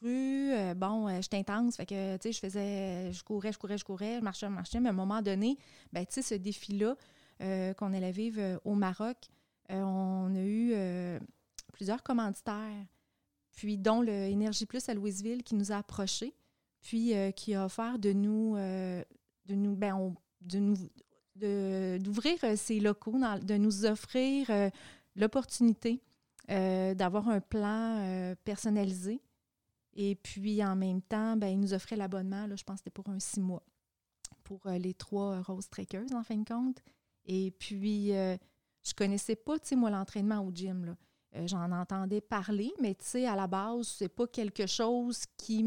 euh, 0.52 0.74
bon, 0.74 1.06
euh, 1.08 1.20
j'étais 1.22 1.36
intense, 1.36 1.76
fait 1.76 1.86
que, 1.86 2.16
tu 2.16 2.22
sais, 2.22 2.32
je 2.32 2.38
faisais, 2.40 3.12
je 3.12 3.22
courais, 3.22 3.52
je 3.52 3.58
courais, 3.58 3.78
je 3.78 3.84
courais, 3.84 4.16
je 4.18 4.24
marchais, 4.24 4.46
je 4.46 4.52
marchais, 4.52 4.80
mais 4.80 4.88
à 4.88 4.92
un 4.92 4.96
moment 4.96 5.22
donné, 5.22 5.56
ben, 5.92 6.04
tu 6.04 6.14
sais, 6.14 6.22
ce 6.22 6.34
défi-là 6.34 6.96
euh, 7.42 7.74
qu'on 7.74 7.92
allait 7.94 8.10
vivre 8.12 8.40
euh, 8.40 8.58
au 8.64 8.74
Maroc, 8.74 9.16
euh, 9.70 9.80
on 9.82 10.34
a 10.34 10.40
eu 10.40 10.72
euh, 10.74 11.20
plusieurs 11.72 12.02
commanditaires, 12.02 12.84
puis 13.58 13.76
dont 13.76 14.02
le 14.02 14.12
Énergie 14.12 14.66
Plus 14.66 14.88
à 14.88 14.94
Louisville 14.94 15.42
qui 15.42 15.56
nous 15.56 15.72
a 15.72 15.78
approchés, 15.78 16.32
puis 16.80 17.12
euh, 17.12 17.32
qui 17.32 17.56
a 17.56 17.64
offert 17.64 17.98
de 17.98 18.12
nous, 18.12 18.54
euh, 18.56 19.02
de 19.46 19.56
nous, 19.56 19.74
ben, 19.74 19.96
on- 19.96 20.14
de 20.42 20.58
nous, 20.60 20.76
d'ouvrir 21.98 22.36
euh, 22.44 22.54
ces 22.54 22.78
locaux, 22.78 23.18
de 23.42 23.56
nous 23.56 23.84
offrir 23.84 24.48
euh, 24.50 24.70
l'opportunité 25.16 26.00
euh, 26.50 26.94
d'avoir 26.94 27.28
un 27.28 27.40
plan 27.40 27.98
euh, 27.98 28.36
personnalisé. 28.44 29.20
Et 29.94 30.14
puis, 30.14 30.64
en 30.64 30.76
même 30.76 31.02
temps, 31.02 31.36
ben, 31.36 31.48
ils 31.48 31.58
nous 31.58 31.74
offraient 31.74 31.96
l'abonnement, 31.96 32.46
je 32.54 32.62
pense 32.62 32.76
que 32.76 32.84
c'était 32.84 32.90
pour 32.90 33.08
un 33.08 33.18
six 33.18 33.40
mois, 33.40 33.64
pour 34.44 34.64
euh, 34.68 34.78
les 34.78 34.94
trois 34.94 35.32
euh, 35.32 35.42
Rose 35.42 35.68
Trekkers, 35.68 36.12
en 36.14 36.22
fin 36.22 36.36
de 36.36 36.44
compte. 36.48 36.78
Et 37.26 37.50
puis, 37.58 38.12
euh, 38.14 38.36
je 38.84 38.94
connaissais 38.94 39.34
pas, 39.34 39.58
tu 39.58 39.66
sais, 39.70 39.74
moi, 39.76 39.90
l'entraînement 39.90 40.38
au 40.46 40.52
gym, 40.52 40.84
là. 40.84 40.96
Euh, 41.36 41.46
J'en 41.46 41.70
entendais 41.72 42.20
parler, 42.22 42.72
mais 42.80 42.94
tu 42.94 43.04
sais, 43.04 43.26
à 43.26 43.36
la 43.36 43.46
base, 43.46 43.86
c'est 43.88 44.08
pas 44.08 44.26
quelque 44.26 44.66
chose 44.66 45.24
qui 45.36 45.62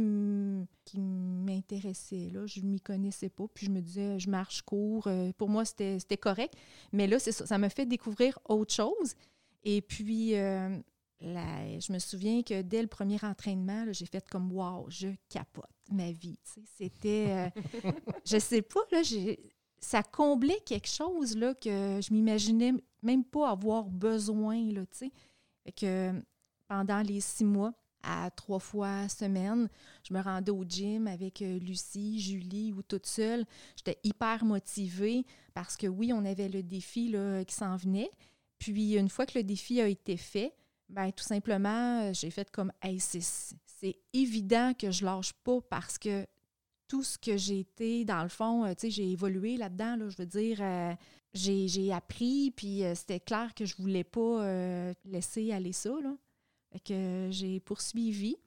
m'intéressait. 0.98 2.30
Là. 2.34 2.46
Je 2.46 2.62
m'y 2.62 2.80
connaissais 2.80 3.30
pas. 3.30 3.46
Puis 3.54 3.68
je 3.68 3.72
me 3.72 3.82
disais, 3.82 4.20
je 4.20 4.30
marche, 4.30 4.58
je 4.60 4.64
cours. 4.64 5.08
Euh, 5.08 5.32
pour 5.38 5.50
moi, 5.50 5.64
c'était 5.66 6.18
correct. 6.18 6.56
Mais 6.92 7.08
là, 7.08 7.20
c'est 7.20 7.32
ça. 7.32 7.46
Ça 7.46 7.58
m'a 7.58 7.70
fait 7.70 7.86
découvrir 7.86 8.38
autre 8.50 8.74
chose. 8.74 9.14
Et 9.64 9.82
puis, 9.82 10.36
euh, 10.36 10.78
la- 11.20 11.80
je 11.80 11.94
me 11.94 12.00
souviens 12.00 12.42
que 12.42 12.62
dès 12.62 12.82
le 12.82 12.88
premier 12.88 13.24
entraînement, 13.24 13.86
là, 13.86 13.92
j'ai 13.94 14.06
fait 14.08 14.28
comme 14.30 14.52
Wow, 14.52 14.86
je 14.90 15.10
capote 15.30 15.66
ma 15.92 16.12
vie. 16.12 16.40
Tu 16.44 16.62
sais, 16.62 16.62
C'était. 16.78 17.52
je 18.26 18.40
sais 18.40 18.62
pas, 18.64 18.82
là, 18.92 19.04
j'ai- 19.04 19.52
ça 19.80 20.04
comblait 20.04 20.60
quelque 20.66 20.88
chose 20.88 21.36
là, 21.38 21.54
que 21.56 22.00
je 22.02 22.14
m'imaginais 22.14 22.74
même 23.04 23.24
pas 23.24 23.50
avoir 23.50 23.86
besoin. 23.86 24.72
Là. 24.72 24.82
Fait 25.64 25.72
que 25.72 26.14
pendant 26.68 27.02
les 27.02 27.22
six 27.22 27.46
mois, 27.46 27.74
à 28.04 28.32
trois 28.32 28.60
fois 28.60 29.08
semaine, 29.10 29.70
je 30.08 30.14
me 30.14 30.22
rendais 30.22 30.52
au 30.52 30.64
gym 30.64 31.08
avec 31.08 31.42
euh, 31.42 31.60
Lucie, 31.60 32.20
Julie 32.20 32.74
ou 32.74 32.82
toute 32.82 33.06
seule. 33.06 33.46
J'étais 33.76 34.00
hyper 34.04 34.44
motivée 34.44 35.26
parce 35.54 35.78
que 35.78 35.88
oui, 35.88 36.12
on 36.14 36.26
avait 36.26 36.50
le 36.50 36.64
défi 36.64 37.10
là, 37.10 37.44
qui 37.46 37.56
s'en 37.56 37.76
venait. 37.76 38.10
Puis 38.58 38.94
une 38.96 39.10
fois 39.10 39.26
que 39.26 39.38
le 39.38 39.44
défi 39.44 39.82
a 39.82 39.88
été 39.88 40.18
fait, 40.18 40.54
ben 40.90 41.12
tout 41.12 41.24
simplement, 41.24 42.12
j'ai 42.14 42.30
fait 42.30 42.52
comme 42.52 42.72
hey, 42.82 43.00
c'est, 43.00 43.98
évident 44.14 44.74
que 44.78 44.92
je 44.92 45.04
lâche 45.04 45.34
pas 45.44 45.60
parce 45.70 45.98
que 45.98 46.28
tout 46.88 47.04
ce 47.04 47.18
que 47.18 47.38
j'ai 47.38 47.62
été, 47.62 48.06
dans 48.06 48.22
le 48.22 48.30
fond, 48.30 48.66
euh, 48.66 48.74
tu 48.78 48.92
j'ai 48.92 49.10
évolué 49.10 49.58
là-dedans, 49.58 49.96
là, 49.96 50.10
je 50.10 50.18
veux 50.18 50.26
dire, 50.26 50.58
euh, 50.62 50.94
j'ai, 51.34 51.92
appris, 51.94 52.52
puis 52.52 52.84
euh, 52.84 52.96
c'était 52.96 53.20
clair 53.20 53.54
que 53.54 53.66
je 53.66 53.76
voulais 53.78 54.04
pas 54.04 54.44
euh, 54.44 54.94
laisser 55.06 55.52
aller 55.52 55.74
ça, 55.74 55.94
là. 56.02 56.16
Que 56.86 57.28
j'ai 57.32 57.60
poursuivi. 57.60 58.38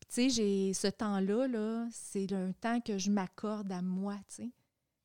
Tu 0.00 0.06
sais, 0.08 0.30
j'ai 0.30 0.72
ce 0.72 0.86
temps-là, 0.86 1.46
là, 1.46 1.88
c'est 1.90 2.32
un 2.32 2.52
temps 2.52 2.80
que 2.80 2.96
je 2.96 3.10
m'accorde 3.10 3.70
à 3.70 3.82
moi, 3.82 4.16
tu. 4.34 4.50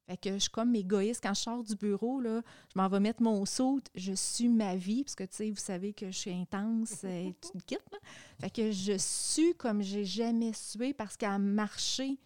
Fait 0.07 0.17
que 0.17 0.33
je 0.33 0.39
suis 0.39 0.49
comme 0.49 0.75
égoïste. 0.75 1.21
Quand 1.23 1.33
je 1.33 1.41
sors 1.41 1.63
du 1.63 1.75
bureau, 1.75 2.19
là, 2.19 2.41
je 2.73 2.79
m'en 2.79 2.87
vais 2.87 2.99
mettre 2.99 3.21
mon 3.21 3.45
saut, 3.45 3.79
je 3.95 4.13
suis 4.13 4.49
ma 4.49 4.75
vie, 4.75 5.03
parce 5.03 5.15
que, 5.15 5.23
tu 5.23 5.35
sais, 5.35 5.49
vous 5.49 5.57
savez 5.57 5.93
que 5.93 6.07
je 6.07 6.17
suis 6.17 6.31
intense, 6.31 7.03
et 7.03 7.35
tu 7.41 7.57
me 7.57 7.61
quittes. 7.61 7.99
Fait 8.39 8.49
que 8.49 8.71
je 8.71 8.97
sue 8.97 9.53
comme 9.55 9.81
j'ai 9.81 10.05
jamais 10.05 10.53
sué, 10.53 10.93
parce 10.93 11.17
qu'à 11.17 11.37
marcher, 11.37 12.17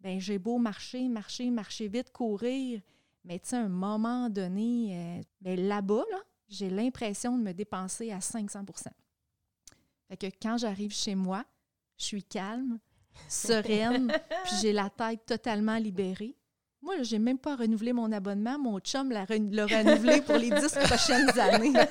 ben 0.00 0.20
j'ai 0.20 0.38
beau 0.38 0.58
marcher, 0.58 1.08
marcher, 1.08 1.50
marcher 1.50 1.88
vite, 1.88 2.10
courir, 2.12 2.80
mais 3.24 3.38
tu 3.38 3.48
sais, 3.50 3.56
à 3.56 3.60
un 3.60 3.68
moment 3.68 4.28
donné, 4.28 5.18
euh, 5.18 5.22
ben 5.40 5.68
là-bas, 5.68 6.04
là, 6.10 6.18
j'ai 6.48 6.70
l'impression 6.70 7.36
de 7.38 7.42
me 7.42 7.52
dépenser 7.52 8.12
à 8.12 8.18
500% 8.18 8.88
Fait 10.08 10.16
que 10.16 10.26
quand 10.40 10.58
j'arrive 10.58 10.92
chez 10.92 11.14
moi, 11.14 11.44
je 11.98 12.04
suis 12.06 12.24
calme, 12.24 12.78
sereine, 13.28 14.12
puis 14.44 14.56
j'ai 14.60 14.72
la 14.72 14.90
tête 14.90 15.24
totalement 15.26 15.76
libérée. 15.76 16.36
Moi, 16.80 16.96
là, 16.96 17.02
j'ai 17.04 17.20
même 17.20 17.38
pas 17.38 17.54
renouvelé 17.54 17.92
mon 17.92 18.10
abonnement. 18.10 18.58
Mon 18.58 18.80
chum 18.80 19.12
l'a 19.12 19.24
ren- 19.24 19.50
l'a 19.52 19.66
renouvelé 19.66 20.20
pour 20.20 20.36
les 20.36 20.50
dix 20.50 20.72
prochaines 20.88 21.38
années. 21.38 21.72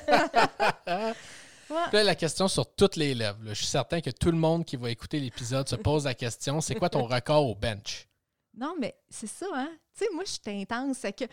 Puis 1.66 1.96
là, 1.96 2.04
la 2.04 2.14
question 2.14 2.48
sur 2.48 2.66
toutes 2.74 2.96
les 2.96 3.14
lèvres. 3.14 3.38
là. 3.42 3.54
Je 3.54 3.58
suis 3.58 3.66
certain 3.66 4.02
que 4.02 4.10
tout 4.10 4.30
le 4.30 4.36
monde 4.36 4.64
qui 4.66 4.76
va 4.76 4.90
écouter 4.90 5.18
l'épisode 5.18 5.66
se 5.66 5.76
pose 5.76 6.04
la 6.04 6.12
question 6.14 6.60
c'est 6.60 6.74
quoi 6.74 6.90
ton 6.90 7.04
record 7.04 7.46
au 7.48 7.54
bench? 7.54 8.06
Non, 8.54 8.74
mais 8.78 8.94
c'est 9.08 9.26
ça, 9.26 9.46
hein? 9.54 9.70
Tu 9.96 10.04
sais, 10.04 10.10
moi, 10.14 10.24
je 10.24 10.32
suis 10.32 10.60
intense. 10.62 11.02
Que 11.02 11.24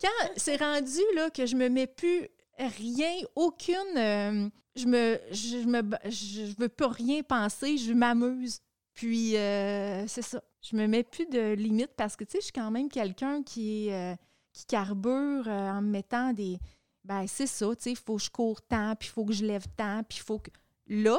quand 0.00 0.30
c'est 0.36 0.56
rendu 0.56 1.00
là, 1.14 1.30
que 1.30 1.46
je 1.46 1.56
me 1.56 1.68
mets 1.68 1.86
plus 1.86 2.28
rien, 2.58 3.14
aucune. 3.34 3.74
euh, 3.96 4.48
je 4.76 4.86
me. 4.86 5.20
Je, 5.30 5.56
me 5.66 5.82
je, 6.08 6.54
veux 6.58 6.68
pas 6.68 6.88
rien 6.88 7.22
penser, 7.22 7.78
je 7.78 7.92
m'amuse. 7.92 8.60
Puis, 8.94 9.36
euh, 9.36 10.06
c'est 10.06 10.22
ça. 10.22 10.42
Je 10.60 10.76
me 10.76 10.86
mets 10.86 11.04
plus 11.04 11.26
de 11.26 11.52
limites 11.52 11.94
parce 11.96 12.16
que, 12.16 12.24
tu 12.24 12.32
sais, 12.32 12.38
je 12.40 12.44
suis 12.44 12.52
quand 12.52 12.70
même 12.70 12.88
quelqu'un 12.88 13.42
qui 13.42 13.90
euh, 13.90 14.14
qui 14.52 14.64
carbure 14.66 15.46
en 15.46 15.82
me 15.82 15.90
mettant 15.90 16.32
des. 16.32 16.58
Ben, 17.04 17.26
c'est 17.26 17.46
ça, 17.46 17.66
tu 17.76 17.82
sais, 17.82 17.90
il 17.92 17.96
faut 17.96 18.16
que 18.16 18.22
je 18.22 18.30
cours 18.30 18.60
tant, 18.60 18.94
puis 18.96 19.08
il 19.08 19.12
faut 19.12 19.24
que 19.24 19.32
je 19.32 19.44
lève 19.44 19.66
tant, 19.76 20.02
puis 20.02 20.18
il 20.18 20.24
faut 20.24 20.38
que. 20.38 20.50
Là, 20.88 21.18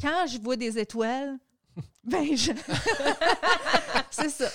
quand 0.00 0.26
je 0.26 0.38
vois 0.38 0.56
des 0.56 0.78
étoiles, 0.78 1.38
ben, 2.04 2.36
je. 2.36 2.52
c'est 4.10 4.30
ça. 4.30 4.48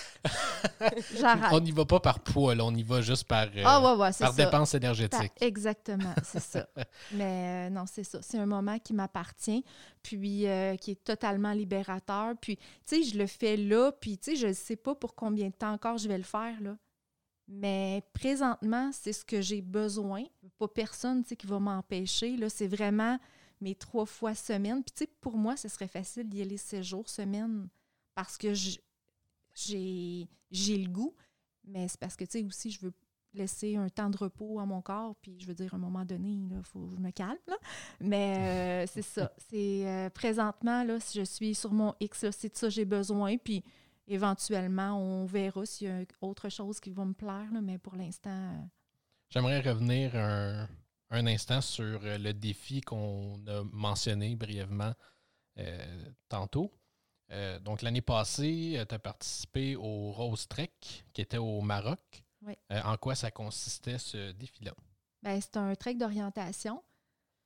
J'arrête. 1.16 1.52
On 1.52 1.60
n'y 1.60 1.72
va 1.72 1.86
pas 1.86 2.00
par 2.00 2.20
poids, 2.20 2.56
là, 2.56 2.66
on 2.66 2.74
y 2.74 2.84
va 2.84 3.02
juste 3.02 3.26
par, 3.26 3.48
euh, 3.56 3.64
Ah, 3.64 3.82
ouais, 3.82 4.02
ouais, 4.02 4.12
par. 5.10 5.22
Exactement, 5.40 6.14
c'est 6.24 6.42
ça. 6.42 6.68
Mais 7.14 7.68
euh, 7.68 7.70
non, 7.70 7.86
c'est 7.86 8.04
ça. 8.04 8.20
C'est 8.22 8.38
un 8.38 8.46
moment 8.46 8.80
qui 8.80 8.94
m'appartient, 8.94 9.64
puis 10.02 10.48
euh, 10.48 10.76
qui 10.78 10.92
est 10.92 11.04
totalement 11.04 11.52
libérateur. 11.52 12.34
Puis, 12.42 12.58
tu 12.58 12.64
sais, 12.86 13.04
je 13.04 13.18
le 13.18 13.28
fais 13.28 13.58
là, 13.58 13.92
puis, 13.92 14.18
tu 14.18 14.32
sais, 14.32 14.36
je 14.36 14.48
ne 14.48 14.54
sais 14.54 14.76
pas 14.76 14.96
pour 14.96 15.16
combien 15.16 15.48
de 15.48 15.54
temps 15.54 15.74
encore 15.74 15.98
je 15.98 16.08
vais 16.08 16.18
le 16.18 16.24
faire, 16.24 16.60
là. 16.62 16.76
Mais 17.48 18.02
présentement, 18.14 18.92
c'est 18.94 19.12
ce 19.12 19.26
que 19.26 19.42
j'ai 19.42 19.62
besoin. 19.62 20.24
Pas 20.58 20.70
personne, 20.70 21.24
tu 21.24 21.30
sais, 21.30 21.36
qui 21.36 21.48
va 21.48 21.60
m'empêcher. 21.60 22.38
Là, 22.38 22.48
c'est 22.48 22.68
vraiment 22.68 23.18
mes 23.62 23.76
trois 23.76 24.06
fois 24.06 24.36
semaine. 24.36 24.84
Puis, 24.84 24.94
tu 24.94 25.04
sais, 25.06 25.10
pour 25.22 25.38
moi, 25.38 25.56
ce 25.56 25.70
serait 25.70 25.88
facile 25.88 26.28
d'y 26.28 26.42
aller 26.42 26.58
sept 26.58 26.84
jours 26.84 27.08
semaine 27.10 27.70
parce 28.16 28.38
que 28.38 28.54
j'ai 28.54 30.28
j'ai 30.52 30.78
le 30.78 30.90
goût. 30.90 31.16
Mais 31.64 31.88
c'est 31.88 32.00
parce 32.00 32.16
que, 32.16 32.26
tu 32.26 32.40
sais, 32.40 32.46
aussi, 32.46 32.72
je 32.72 32.82
veux 32.82 32.94
laisser 33.34 33.76
un 33.78 33.88
temps 33.88 34.10
de 34.10 34.18
repos 34.18 34.60
à 34.60 34.66
mon 34.66 34.82
corps. 34.82 35.16
Puis, 35.22 35.40
je 35.40 35.46
veux 35.46 35.54
dire, 35.54 35.74
à 35.74 35.78
un 35.78 35.80
moment 35.80 36.04
donné, 36.04 36.30
il 36.30 36.64
faut 36.64 36.88
que 36.88 36.96
je 36.96 37.02
me 37.02 37.12
calme. 37.12 37.38
Là. 37.48 37.58
Mais 38.00 38.84
euh, 38.84 38.88
c'est 38.92 39.04
ça. 39.04 39.32
C'est 39.50 39.88
euh, 39.88 40.10
présentement, 40.10 40.84
là, 40.84 41.00
si 41.00 41.20
je 41.20 41.24
suis 41.24 41.56
sur 41.56 41.72
mon 41.72 41.94
X, 42.00 42.30
c'est 42.32 42.52
de 42.52 42.58
ça 42.58 42.68
que 42.68 42.74
j'ai 42.74 42.86
besoin. 42.86 43.38
Puis, 43.38 43.64
éventuellement, 44.08 44.98
on 44.98 45.26
verra 45.26 45.66
s'il 45.66 45.88
y 45.88 45.92
a 45.92 46.04
autre 46.22 46.50
chose 46.50 46.80
qui 46.80 46.90
va 46.90 47.06
me 47.06 47.14
plaire. 47.14 47.48
là, 47.54 47.62
mais 47.62 47.78
pour 47.78 47.96
l'instant, 47.96 48.30
euh, 48.32 48.66
J'aimerais 49.30 49.62
revenir 49.62 50.14
un, 50.16 50.68
un 51.12 51.28
instant 51.28 51.62
sur 51.62 52.00
euh, 52.04 52.18
le 52.18 52.34
défi 52.34 52.82
qu'on 52.82 53.40
a 53.48 53.64
mentionné 53.72 54.36
brièvement 54.36 54.94
euh, 55.60 56.06
tantôt. 56.30 56.72
Euh, 57.32 57.60
donc, 57.60 57.82
l'année 57.82 58.02
passée, 58.02 58.84
tu 58.88 58.96
as 58.96 59.00
participé 59.00 59.76
au 59.76 60.12
Rose 60.12 60.48
Trek 60.48 60.72
qui 61.14 61.22
était 61.22 61.38
au 61.38 61.62
Maroc. 61.62 62.24
Oui. 62.46 62.54
Euh, 62.72 62.82
en 62.84 62.98
quoi 62.98 63.16
ça 63.16 63.32
consistait 63.32 63.98
ce 63.98 64.32
défi-là? 64.32 64.74
Ben, 65.22 65.40
c'est 65.40 65.58
un 65.58 65.76
trek 65.76 65.96
d'orientation. 65.96 66.82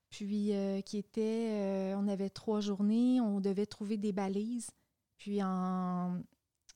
Puis, 0.10 0.54
qui 0.86 0.98
était. 0.98 1.94
on 1.98 2.08
avait 2.08 2.30
trois 2.30 2.62
journées, 2.62 3.20
on 3.20 3.42
devait 3.42 3.66
trouver 3.66 3.98
des 3.98 4.14
balises. 4.14 4.70
Puis, 5.18 5.44
en, 5.44 6.22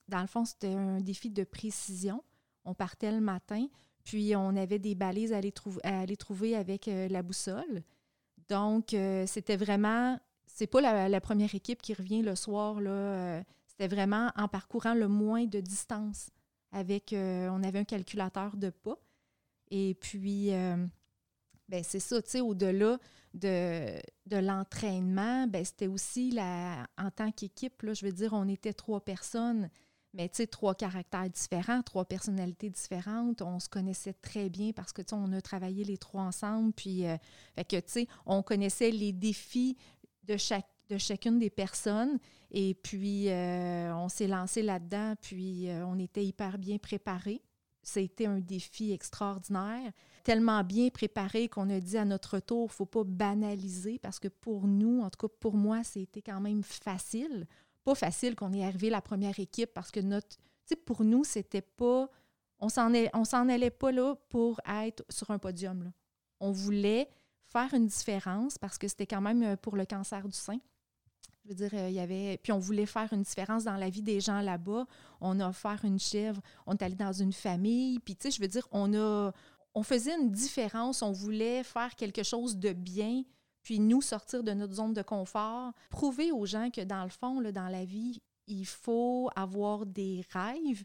dans 0.09 0.21
le 0.21 0.27
fond, 0.27 0.43
c'était 0.43 0.73
un 0.73 0.99
défi 0.99 1.29
de 1.29 1.45
précision. 1.45 2.21
On 2.65 2.73
partait 2.73 3.13
le 3.13 3.21
matin, 3.21 3.65
puis 4.03 4.35
on 4.35 4.55
avait 4.55 4.79
des 4.79 4.95
balises 4.95 5.33
à 5.33 5.37
aller, 5.37 6.17
trouver 6.17 6.55
avec 6.55 6.87
euh, 6.87 7.07
la 7.09 7.21
boussole. 7.21 7.83
Donc, 8.47 8.93
euh, 8.93 9.25
c'était 9.27 9.57
vraiment. 9.57 10.19
C'est 10.47 10.67
pas 10.67 10.81
la, 10.81 11.21
première 11.21 11.53
équipe 11.55 11.81
qui 11.81 11.93
revient 11.93 12.21
le 12.21 12.35
soir, 12.35 12.81
là. 12.81 12.89
euh, 12.91 13.43
c'était 13.67 13.87
vraiment 13.87 14.31
en 14.35 14.47
parcourant 14.47 14.93
le 14.93 15.07
moins 15.07 15.45
de 15.45 15.59
distance. 15.59 16.31
Avec, 16.71 17.15
on 17.15 17.63
avait 17.63 17.79
un 17.79 17.83
calculateur 17.83 18.55
de 18.57 18.69
pas. 18.69 18.99
Et 19.71 19.95
puis, 20.01 20.49
ben 21.69 21.83
c'est 21.83 21.99
ça, 21.99 22.21
tu 22.21 22.29
sais, 22.29 22.41
au-delà 22.41 22.99
de, 23.33 23.99
de 24.25 24.37
l'entraînement, 24.37 25.47
ben 25.47 25.63
c'était 25.63 25.87
aussi 25.87 26.31
la, 26.31 26.87
en 26.97 27.09
tant 27.09 27.31
qu'équipe, 27.31 27.85
je 27.93 28.05
veux 28.05 28.11
dire, 28.11 28.33
on 28.33 28.47
était 28.47 28.73
trois 28.73 28.99
personnes, 28.99 29.69
mais 30.13 30.27
tu 30.29 30.37
sais, 30.37 30.47
trois 30.47 30.75
caractères 30.75 31.29
différents, 31.29 31.81
trois 31.83 32.05
personnalités 32.05 32.69
différentes. 32.69 33.41
On 33.41 33.59
se 33.59 33.69
connaissait 33.69 34.13
très 34.13 34.49
bien 34.49 34.71
parce 34.71 34.91
que, 34.91 35.01
on 35.11 35.31
a 35.33 35.41
travaillé 35.41 35.83
les 35.83 35.97
trois 35.97 36.23
ensemble, 36.23 36.73
puis, 36.73 37.05
euh, 37.05 37.17
que, 37.57 37.77
tu 37.77 37.83
sais, 37.87 38.07
on 38.25 38.41
connaissait 38.41 38.91
les 38.91 39.13
défis 39.13 39.77
de 40.23 40.37
chacune 40.97 41.39
des 41.39 41.49
personnes. 41.49 42.19
Et 42.51 42.73
puis, 42.73 43.29
euh, 43.29 43.93
on 43.95 44.09
s'est 44.09 44.27
lancé 44.27 44.63
là-dedans, 44.63 45.13
puis 45.21 45.69
euh, 45.69 45.85
on 45.85 45.99
était 45.99 46.25
hyper 46.25 46.57
bien 46.57 46.77
préparés. 46.77 47.41
C'était 47.83 48.25
un 48.25 48.39
défi 48.39 48.91
extraordinaire, 48.91 49.91
tellement 50.23 50.63
bien 50.63 50.89
préparé 50.89 51.47
qu'on 51.47 51.69
a 51.69 51.79
dit 51.79 51.97
à 51.97 52.05
notre 52.05 52.39
tour, 52.39 52.63
il 52.63 52.73
ne 52.73 52.75
faut 52.75 52.85
pas 52.85 53.03
banaliser 53.03 53.99
parce 53.99 54.19
que 54.19 54.27
pour 54.27 54.67
nous, 54.67 55.01
en 55.01 55.09
tout 55.09 55.27
cas 55.27 55.33
pour 55.39 55.55
moi, 55.55 55.83
c'était 55.83 56.21
quand 56.21 56.41
même 56.41 56.61
facile. 56.61 57.47
Pas 57.83 57.95
facile 57.95 58.35
qu'on 58.35 58.53
ait 58.53 58.63
arrivé 58.63 58.89
la 58.89 59.01
première 59.01 59.39
équipe 59.39 59.73
parce 59.73 59.91
que 59.91 59.99
notre, 59.99 60.37
pour 60.85 61.03
nous, 61.03 61.23
c'était 61.23 61.61
pas, 61.61 62.09
on 62.59 62.69
s'en 62.69 63.49
allait 63.49 63.69
pas 63.69 63.91
là 63.91 64.15
pour 64.29 64.59
être 64.67 65.03
sur 65.09 65.31
un 65.31 65.39
podium. 65.39 65.91
On 66.39 66.51
voulait 66.51 67.09
faire 67.49 67.73
une 67.73 67.87
différence 67.87 68.57
parce 68.57 68.77
que 68.77 68.87
c'était 68.87 69.07
quand 69.07 69.21
même 69.21 69.43
euh, 69.43 69.55
pour 69.55 69.75
le 69.75 69.85
cancer 69.85 70.27
du 70.27 70.37
sein. 70.37 70.59
Je 71.43 71.49
veux 71.49 71.55
dire, 71.55 71.71
euh, 71.73 71.89
il 71.89 71.95
y 71.95 71.99
avait. 71.99 72.37
Puis 72.37 72.51
on 72.51 72.59
voulait 72.59 72.85
faire 72.85 73.11
une 73.11 73.23
différence 73.23 73.63
dans 73.63 73.75
la 73.75 73.89
vie 73.89 74.03
des 74.03 74.19
gens 74.19 74.41
là-bas. 74.41 74.85
On 75.19 75.39
a 75.39 75.49
offert 75.49 75.79
une 75.83 75.99
chèvre, 75.99 76.41
on 76.67 76.73
est 76.73 76.83
allé 76.83 76.95
dans 76.95 77.13
une 77.13 77.33
famille. 77.33 77.99
Puis, 77.99 78.15
tu 78.15 78.23
sais, 78.23 78.31
je 78.31 78.41
veux 78.41 78.47
dire, 78.47 78.67
on 78.71 78.93
a. 78.93 79.31
On 79.75 79.83
faisait 79.83 80.15
une 80.15 80.31
différence, 80.31 81.03
on 81.03 81.11
voulait 81.11 81.63
faire 81.63 81.95
quelque 81.95 82.23
chose 82.23 82.57
de 82.57 82.73
bien, 82.73 83.23
puis 83.69 83.79
nous 83.79 84.01
sortir 84.01 84.43
de 84.43 84.51
notre 84.51 84.73
zone 84.73 84.95
de 84.95 85.03
confort, 85.03 85.73
prouver 85.91 86.31
aux 86.31 86.47
gens 86.47 86.71
que 86.71 86.81
dans 86.81 87.03
le 87.03 87.11
fond, 87.11 87.39
là, 87.39 87.51
dans 87.51 87.67
la 87.67 87.85
vie, 87.85 88.19
il 88.47 88.65
faut 88.65 89.29
avoir 89.35 89.85
des 89.85 90.25
rêves, 90.31 90.83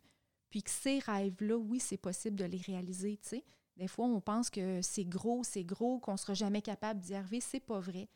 puis 0.51 0.63
que 0.63 0.69
ces 0.71 0.99
rêves-là, 0.99 1.57
oui, 1.57 1.81
c'est 1.81 1.97
possible 1.97 2.37
de 2.37 2.45
les 2.45 2.59
réaliser, 2.59 3.17
tu 3.23 3.29
sais. 3.31 3.45
Des 3.79 3.89
fois, 3.89 4.05
on 4.05 4.21
pense 4.21 4.51
que 4.51 4.83
c'est 4.83 5.07
gros, 5.07 5.45
c'est 5.45 5.65
gros, 5.65 5.99
qu'on 5.99 6.13
ne 6.13 6.17
sera 6.19 6.35
jamais 6.35 6.61
capable 6.61 7.01
d'y 7.01 7.15
arriver. 7.15 7.41
C'est 7.41 7.59
pas 7.59 7.81
vrai. 7.81 8.07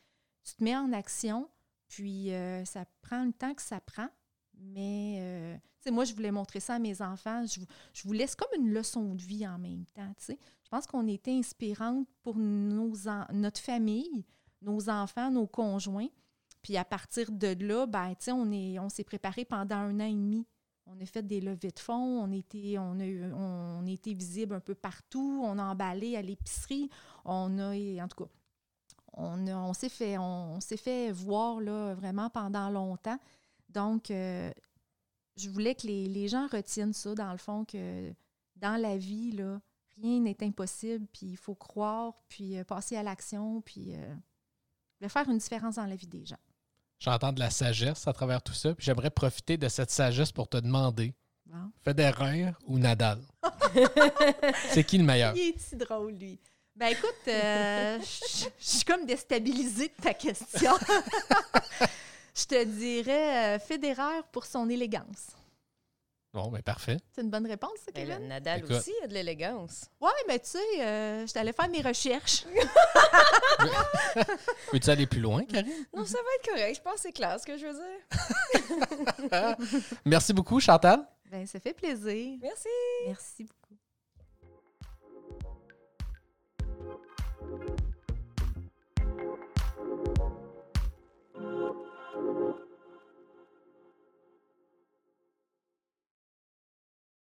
Tu 0.44 0.54
te 0.54 0.62
mets 0.62 0.76
en 0.76 0.92
action, 0.92 1.48
puis 1.88 2.34
euh, 2.34 2.62
ça 2.66 2.84
prend 3.00 3.24
le 3.24 3.32
temps 3.32 3.54
que 3.54 3.62
ça 3.62 3.80
prend. 3.80 4.08
Mais, 4.52 5.16
euh, 5.18 5.56
tu 5.56 5.84
sais, 5.84 5.90
moi, 5.90 6.04
je 6.04 6.12
voulais 6.12 6.30
montrer 6.30 6.60
ça 6.60 6.74
à 6.74 6.78
mes 6.78 7.00
enfants. 7.00 7.46
Je, 7.46 7.60
je 7.94 8.02
vous 8.02 8.12
laisse 8.12 8.34
comme 8.34 8.52
une 8.62 8.70
leçon 8.74 9.14
de 9.14 9.22
vie 9.22 9.48
en 9.48 9.58
même 9.58 9.86
temps, 9.94 10.12
tu 10.18 10.26
sais. 10.26 10.38
Je 10.62 10.68
pense 10.68 10.86
qu'on 10.86 11.08
était 11.08 11.32
inspirante 11.32 12.06
pour 12.22 12.36
nos 12.36 12.92
notre 13.32 13.62
famille, 13.62 14.26
nos 14.62 14.88
enfants, 14.88 15.30
nos 15.30 15.46
conjoints. 15.46 16.08
Puis 16.62 16.76
à 16.76 16.84
partir 16.84 17.30
de 17.30 17.56
là, 17.64 17.86
ben, 17.86 18.10
tu 18.10 18.24
sais, 18.24 18.32
on 18.32 18.88
s'est 18.88 19.02
on 19.02 19.04
préparé 19.04 19.44
pendant 19.44 19.76
un 19.76 20.00
an 20.00 20.06
et 20.06 20.12
demi 20.12 20.46
on 20.88 21.00
a 21.00 21.06
fait 21.06 21.22
des 21.22 21.40
levées 21.40 21.70
de 21.70 21.78
fonds, 21.78 22.22
on 22.22 22.32
était, 22.32 22.76
on 22.78 22.98
a, 22.98 23.04
on 23.34 23.86
était 23.86 24.14
visible 24.14 24.54
un 24.54 24.60
peu 24.60 24.74
partout, 24.74 25.42
on 25.44 25.58
a 25.58 25.62
emballé 25.62 26.16
à 26.16 26.22
l'épicerie, 26.22 26.88
on 27.24 27.58
a, 27.58 27.74
en 28.02 28.08
tout 28.08 28.24
cas, 28.24 28.30
on, 29.12 29.46
on 29.48 29.72
s'est 29.74 29.88
fait, 29.88 30.16
on, 30.18 30.60
s'est 30.60 30.76
fait 30.76 31.12
voir 31.12 31.60
là, 31.60 31.94
vraiment 31.94 32.30
pendant 32.30 32.70
longtemps. 32.70 33.18
Donc, 33.68 34.10
euh, 34.10 34.50
je 35.36 35.50
voulais 35.50 35.74
que 35.74 35.86
les, 35.86 36.28
gens 36.28 36.46
retiennent 36.46 36.94
ça, 36.94 37.14
dans 37.14 37.32
le 37.32 37.38
fond, 37.38 37.64
que 37.64 38.12
dans 38.56 38.80
la 38.80 38.96
vie, 38.96 39.32
là, 39.32 39.60
rien 40.00 40.20
n'est 40.20 40.42
impossible, 40.42 41.06
puis 41.12 41.26
il 41.26 41.36
faut 41.36 41.54
croire, 41.54 42.14
puis 42.28 42.58
euh, 42.58 42.64
passer 42.64 42.96
à 42.96 43.02
l'action, 43.02 43.60
puis 43.60 43.94
euh, 43.94 44.14
faire 45.06 45.28
une 45.28 45.38
différence 45.38 45.76
dans 45.76 45.86
la 45.86 45.94
vie 45.94 46.08
des 46.08 46.26
gens. 46.26 46.38
J'entends 46.98 47.32
de 47.32 47.38
la 47.38 47.50
sagesse 47.50 48.08
à 48.08 48.12
travers 48.12 48.42
tout 48.42 48.54
ça. 48.54 48.74
J'aimerais 48.78 49.10
profiter 49.10 49.56
de 49.56 49.68
cette 49.68 49.92
sagesse 49.92 50.32
pour 50.32 50.48
te 50.48 50.56
demander 50.56 51.14
Federer 51.82 52.52
ou 52.66 52.78
Nadal? 52.78 53.20
C'est 54.70 54.84
qui 54.84 54.98
le 54.98 55.04
meilleur? 55.04 55.34
Il 55.36 55.54
est 55.54 55.58
si 55.58 55.76
drôle, 55.76 56.12
lui. 56.14 56.38
Ben 56.76 56.88
écoute, 56.88 57.28
euh, 57.28 57.98
je 58.00 58.46
suis 58.58 58.84
comme 58.84 59.04
déstabilisée 59.04 59.88
de 59.88 60.02
ta 60.02 60.14
question. 60.14 60.72
Je 62.36 62.44
te 62.44 62.64
dirais 62.64 63.56
euh, 63.56 63.58
Federer 63.58 64.22
pour 64.30 64.46
son 64.46 64.68
élégance. 64.70 65.30
Bon, 66.38 66.50
ben 66.52 66.62
parfait. 66.62 66.98
C'est 67.10 67.22
une 67.22 67.30
bonne 67.30 67.48
réponse, 67.48 67.72
ça, 67.84 67.90
Kevin? 67.90 68.28
Nadal 68.28 68.64
aussi 68.64 68.92
a 69.02 69.08
de 69.08 69.14
l'élégance. 69.14 69.86
Oui, 70.00 70.12
mais 70.28 70.38
tu 70.38 70.50
sais, 70.50 70.80
euh, 70.80 71.26
je 71.26 71.32
t'allais 71.32 71.52
faire 71.52 71.68
mes 71.68 71.82
recherches. 71.82 72.44
Peux-tu 74.70 74.88
aller 74.88 75.08
plus 75.08 75.18
loin, 75.18 75.44
Karine? 75.44 75.84
Non, 75.92 76.04
ça 76.04 76.18
va 76.18 76.28
être 76.38 76.48
correct. 76.48 76.76
Je 76.76 76.80
pense 76.80 76.94
que 76.94 77.00
c'est 77.00 77.12
clair 77.12 77.40
ce 77.40 77.44
que 77.44 77.58
je 77.58 77.66
veux 77.66 77.74
dire. 77.74 77.82
Merci 80.04 80.32
beaucoup, 80.32 80.60
Chantal. 80.60 81.04
Ben, 81.28 81.44
ça 81.44 81.58
fait 81.58 81.74
plaisir. 81.74 82.38
Merci. 82.40 82.68
Merci 83.04 83.42
beaucoup. 83.42 83.57